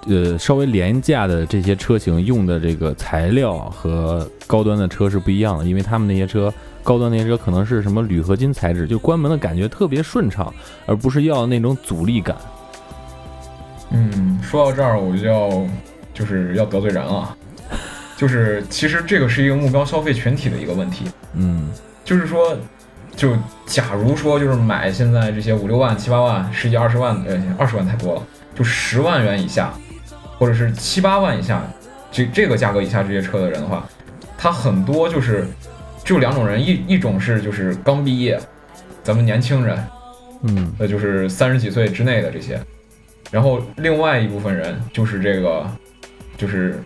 [0.06, 5.64] 呃稍微廉价的这些车型用的这个材料和高端的车是不一样的？
[5.64, 6.52] 因为他们那些车
[6.86, 10.54] 高端那些车可能是什么铝合金材质，就关门的感觉特别顺畅，
[10.86, 12.36] 而不是要那种阻力感。
[13.90, 15.50] 嗯，说到这儿我就要
[16.14, 17.36] 就是要得罪人了，
[18.16, 21.68] 就是其实这个是一个目标消费群体的一个问题，嗯。
[22.04, 22.56] 就是说，
[23.16, 23.32] 就
[23.66, 28.22] 假如说就是买现在这些五六万、七八万、十几二十万，呃，二十万太多了，
[28.54, 29.74] 就十万元以下，
[30.38, 31.60] 或者是七八万以下，
[32.12, 33.84] 这这个价格以下这些车的人的话，
[34.38, 35.48] 他很多就是
[36.06, 38.40] 就两种人，一一种是就是刚毕业，
[39.02, 39.76] 咱们年轻人，
[40.42, 40.72] 嗯。
[40.78, 42.60] 那就是三十几岁之内的这些，
[43.32, 45.68] 然后另外一部分人就是这个，
[46.38, 46.80] 就是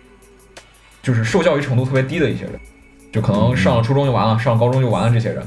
[1.03, 2.53] 就是受教育程度特别低的一些人，
[3.13, 5.43] 就可能上了初中就完了，上了高中就完了这些人，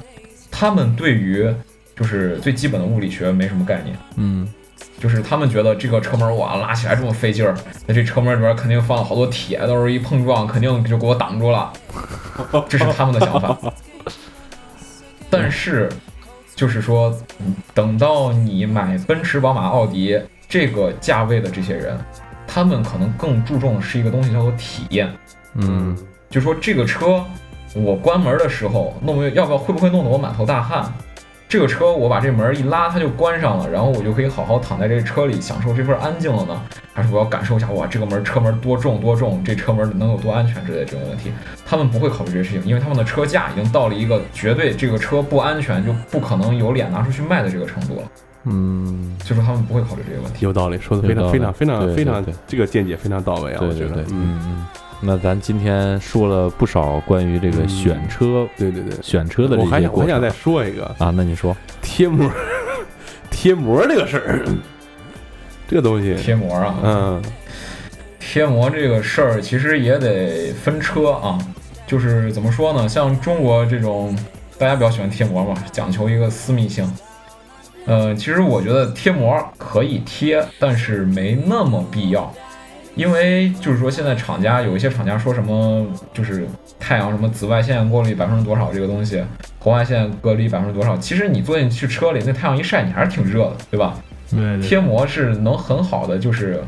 [0.53, 1.53] 他们对于
[1.97, 4.49] 就是最基本的物理学没什么概念，嗯
[5.01, 7.55] 就是他们觉得这个车门哇拉起来这么费劲儿，
[7.87, 11.73] 那这车门里边肯定放了好多铁，到时候一碰撞肯定就给我挡住了，
[12.69, 13.57] 这是他们的想法。
[15.29, 15.91] 但是，
[16.55, 20.19] 就是说，嗯等到你买奔驰、宝马、奥迪
[20.49, 21.99] 这个价位的这些人，
[22.47, 25.13] 他们可能更注重的是一个东西叫做体验，
[25.55, 25.97] 嗯
[26.31, 27.25] 就说这个车
[27.75, 30.93] 我关门的时候弄要不要会不会弄得我满头大汗？
[31.55, 36.61] 这个车我把这门一拉，它就关上了，然后我就可以好好躺在这个车里享受这份安静了呢？
[36.93, 41.31] 还是我要感受一下哇，这个门车门多重多重，这车门能有多安全之类的这种问题？
[41.65, 48.03] 他们不会考虑这些事情，因为他们的车价已经到了一个绝对这个车不安全就不可能有脸拿出去卖的这个程度了，
[48.47, 50.45] 嗯，所以说他们不会考虑这些问题。
[50.45, 54.67] 有道理，说的非常非常非常非常对，这个见解非常到位啊，我觉得嗯嗯。
[55.01, 58.95] 那咱今天说了不少关于这个嗯选车、对对对。
[59.03, 62.31] 选车的这我还些过程想我还想再说一个啊，那你说，贴膜，
[63.31, 64.45] 贴膜这个事儿，
[65.69, 67.23] 这个东西，贴膜啊，嗯
[68.19, 71.39] 贴膜这个事儿其实也得分车啊，
[71.87, 72.89] 就是怎么说呢？
[72.89, 74.17] 像中国这种
[74.59, 76.91] 大家比较喜欢贴膜嘛，讲求一个私密性。
[77.87, 82.35] 呃，其实我觉得贴膜可以贴，但是没那么必要，
[82.95, 86.47] 因为就是说现在厂家有一些厂家说什么就是
[86.79, 89.23] 太阳什么紫外线过滤百分之多少这个东西，
[89.59, 93.95] 红外线隔离百分之多少，其实你坐进去车里，那太阳一晒，你还是挺热的，对吧？
[94.31, 96.63] 对贴膜是能很好的，就是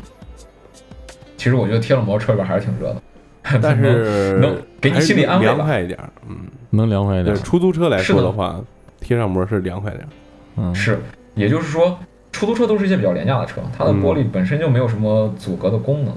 [1.35, 3.01] 其实我觉得贴了膜车里边还是挺热的，
[3.61, 5.53] 但是能给你心理安慰吧。
[5.53, 6.37] 凉快一点儿，嗯，
[6.69, 8.59] 能凉快一对点，出租车来说的话，
[8.99, 10.03] 贴上膜是凉快点。
[10.03, 10.09] 儿，
[10.57, 10.99] 嗯，是，
[11.35, 11.97] 也就是说，
[12.37, 16.13] 出租车都是一些比较廉价的车，它的玻璃嗯本身就没有什么阻隔的功能。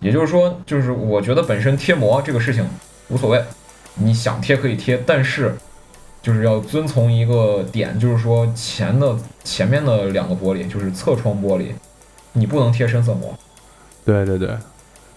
[0.00, 2.66] 也就是说，就是我觉得本身贴膜这个事情
[3.08, 3.40] 无所谓，
[3.94, 5.54] 你想贴可以贴，但是
[6.20, 11.66] 就是要遵从一个点，就是说前的前面的两个玻璃，就是侧窗玻璃，
[12.32, 13.32] 你不能贴深色膜。
[14.04, 14.50] 对对对，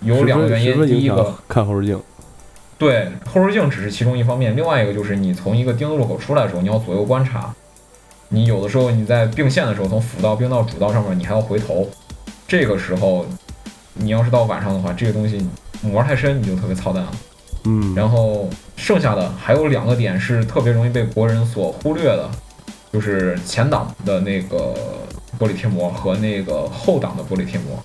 [0.02, 2.00] 有两个原因，第一个，看后视镜，
[2.78, 7.52] 对，后视镜只是其中一方面，另外一个就是你从一个丁字路口出来的时候，你要左右观察。
[8.34, 11.88] 你有的时候你在并线的时候，从辅道并到主道上面，你还要回头，
[12.48, 13.26] 这个时候
[13.94, 15.46] 你要是到晚上的话，这个东西
[15.82, 17.12] 膜太深，你就特别操蛋了。
[17.66, 22.30] 嗯，然后剩下的还有两个点是特别容易被国人所忽略的，
[22.94, 24.74] 就是前挡的那个
[25.38, 27.78] 玻璃贴膜和那个后挡的玻璃贴膜。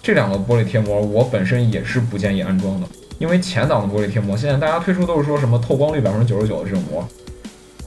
[0.00, 2.86] 这两个玻璃贴膜我本身也是不建议安装的，
[3.18, 7.06] 因为前挡的玻璃贴膜现在大家推出都是说什么透光率百分之九十九的这种膜，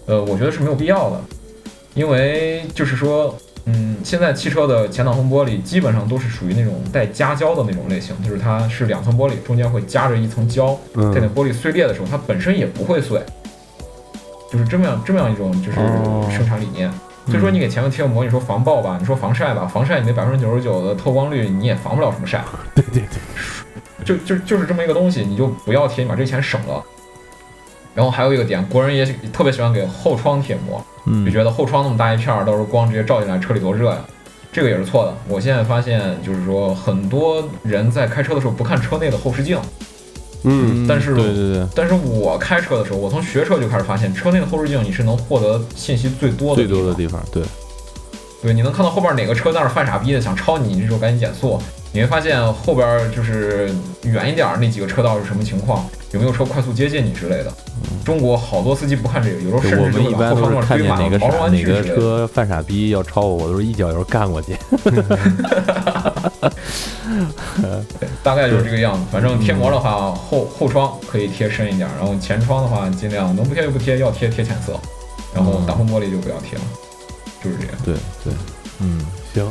[0.05, 1.19] 呃，我觉得是没有必要的，
[1.93, 3.35] 因为就是说。
[3.65, 13.21] 嗯，现在汽车的前挡风玻璃基本上都是属于那种带夹胶的那种类型，就是它是两层玻璃，中间会夹着一层胶，在那玻璃碎裂的时候，它本身也不会碎，
[14.51, 15.77] 就是这么样这么样一种就是
[16.29, 16.91] 生产理念。
[17.27, 22.43] 所以说你给前面贴个膜，你说防爆吧，你说防晒吧，防晒你那百分之九十九的透光率你也防不了什么晒。
[22.75, 26.83] 对对对，就就就是这么一个东西，你就不要贴，你把这钱省了。
[27.95, 30.85] 然后还有一个点，国人也特别喜欢给后窗贴膜。
[31.25, 33.99] 就觉得后窗那么大一片儿，到时候光直接照进来，车里多热呀，
[34.51, 35.13] 这个也是错的。
[35.27, 39.59] 我现在发现，就是说很多人在开车的时候不看车内的后视镜，
[40.43, 47.43] 嗯，但是对对对，但是我开车的时候，我从学车就开始发现，车内的后视镜你是能获得信息最多的最多的地方，对，
[48.41, 51.59] 对，你能看到后边哪个车在那犯傻逼的想超你，你这时候赶紧减速。
[51.93, 53.71] 你会发现后边就是
[54.01, 57.53] 远一点那几个车道是什么情况，有没有车快速接近你之类的。
[58.03, 64.57] 中国好多司机不看这个，有时候甚至一般都是看见哪个傻哪个车犯傻逼要超我，我都是一脚油干过去。
[68.23, 69.01] 大概就是这个样子。
[69.11, 74.79] 反正贴膜的话，后后窗可以贴深一点，然后前窗的话尽量能不贴就不贴，要贴贴浅色，
[75.31, 76.63] 然后挡风玻璃就不要贴了，
[77.43, 77.75] 就是这样。
[77.85, 78.33] 对对，
[78.79, 78.99] 嗯，
[79.33, 79.47] 行。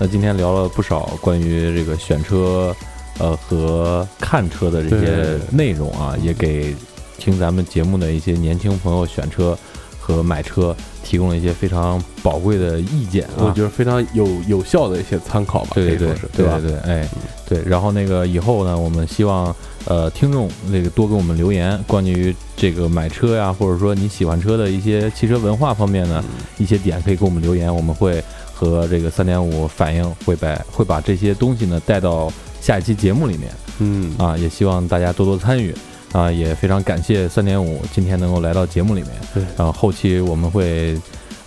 [0.00, 2.74] 那今天聊了不少关于这个选车，
[3.18, 6.72] 呃和看车的这些内容啊，也给
[7.18, 9.58] 听咱们节目的一些年轻朋友选车
[9.98, 16.60] 和买车提供了一些非常宝贵的意见啊，我觉得非常有有效的一些参考吧，对对对，对吧？
[16.62, 17.08] 对，哎，
[17.48, 17.60] 对。
[17.66, 19.52] 然后那个以后呢，我们希望
[19.84, 26.24] 呃听众那个多给我们留言，关于这个买车呀，或者说你喜欢车的一些汽车文化方面呢
[26.56, 28.22] 一些点，可以给我们留言，我们会。
[28.58, 34.12] 和这个三点五反应会把会把这些东西呢带到下一期节目里面，嗯。
[34.18, 35.72] 啊，也希望大家多多参与。
[36.12, 40.98] 啊，也非常感谢三点五今天能够来到节目里面，对，然后后期我们会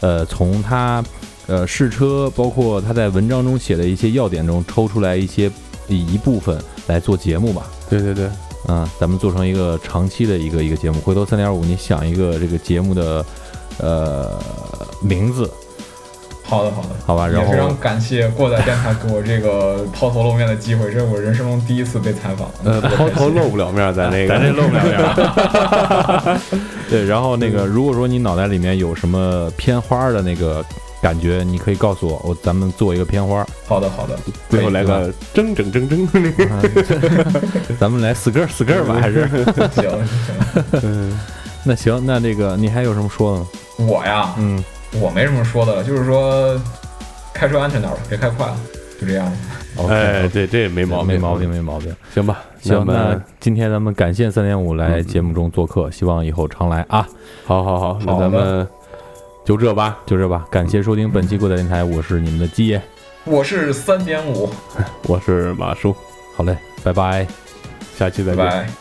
[0.01, 1.03] 呃从他
[1.47, 5.51] 呃试车，包括他在文章中写的一些要点中抽出来一些
[5.87, 6.55] 一部分
[6.85, 8.29] 来做节目吧，对对对，
[8.67, 13.25] 嗯，咱们做成一个长期的一个一个节目，回头三点五你想一个这个节目的
[13.79, 14.39] 呃
[15.01, 15.49] 名字。
[16.51, 17.25] 好的，好的，好吧。
[17.25, 22.51] 然后也非常感谢过载电台给我这个抛头露面的机会，这是我人生中第一次被采访。
[22.65, 26.41] 呃，抛头露不了面，咱那个，咱这露不了面。
[26.91, 30.61] 对，然后那个，如果说你脑袋里面有什么偏花的那个
[31.01, 33.47] 感觉，你可以告诉我，我咱们做一个片花。
[33.65, 34.19] 好的，好的。
[34.49, 37.31] 最后来个铮铮铮铮那个，
[37.79, 39.25] 咱们来四个四个吧，还是？
[39.55, 39.89] 行行。
[40.83, 41.17] 嗯，
[41.63, 43.47] 那行，那这个你还有什么说的吗？
[43.89, 44.61] 我呀，嗯。
[44.99, 46.59] 我没什么说的了，就是说
[47.33, 48.57] 开车安全点吧，别开快了，
[48.99, 49.31] 就这样。
[49.89, 51.95] 哎，这这没毛病，没毛病，没毛病。
[52.13, 57.07] 行吧，行，那今天咱们感谢三点五来节目中做客，希望以后常来啊。
[57.45, 58.67] 好好好，那咱们
[59.45, 60.45] 就这吧，就这吧。
[60.51, 62.81] 感谢收听本期过载电台，我是你们的鸡爷，
[63.23, 64.49] 我是三点五，
[65.07, 65.95] 我是马叔。
[66.35, 67.25] 好嘞，拜拜，
[67.97, 68.80] 下期再见。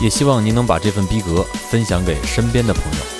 [0.00, 3.17] 也希望您能把这份逼格分享给身边的朋友。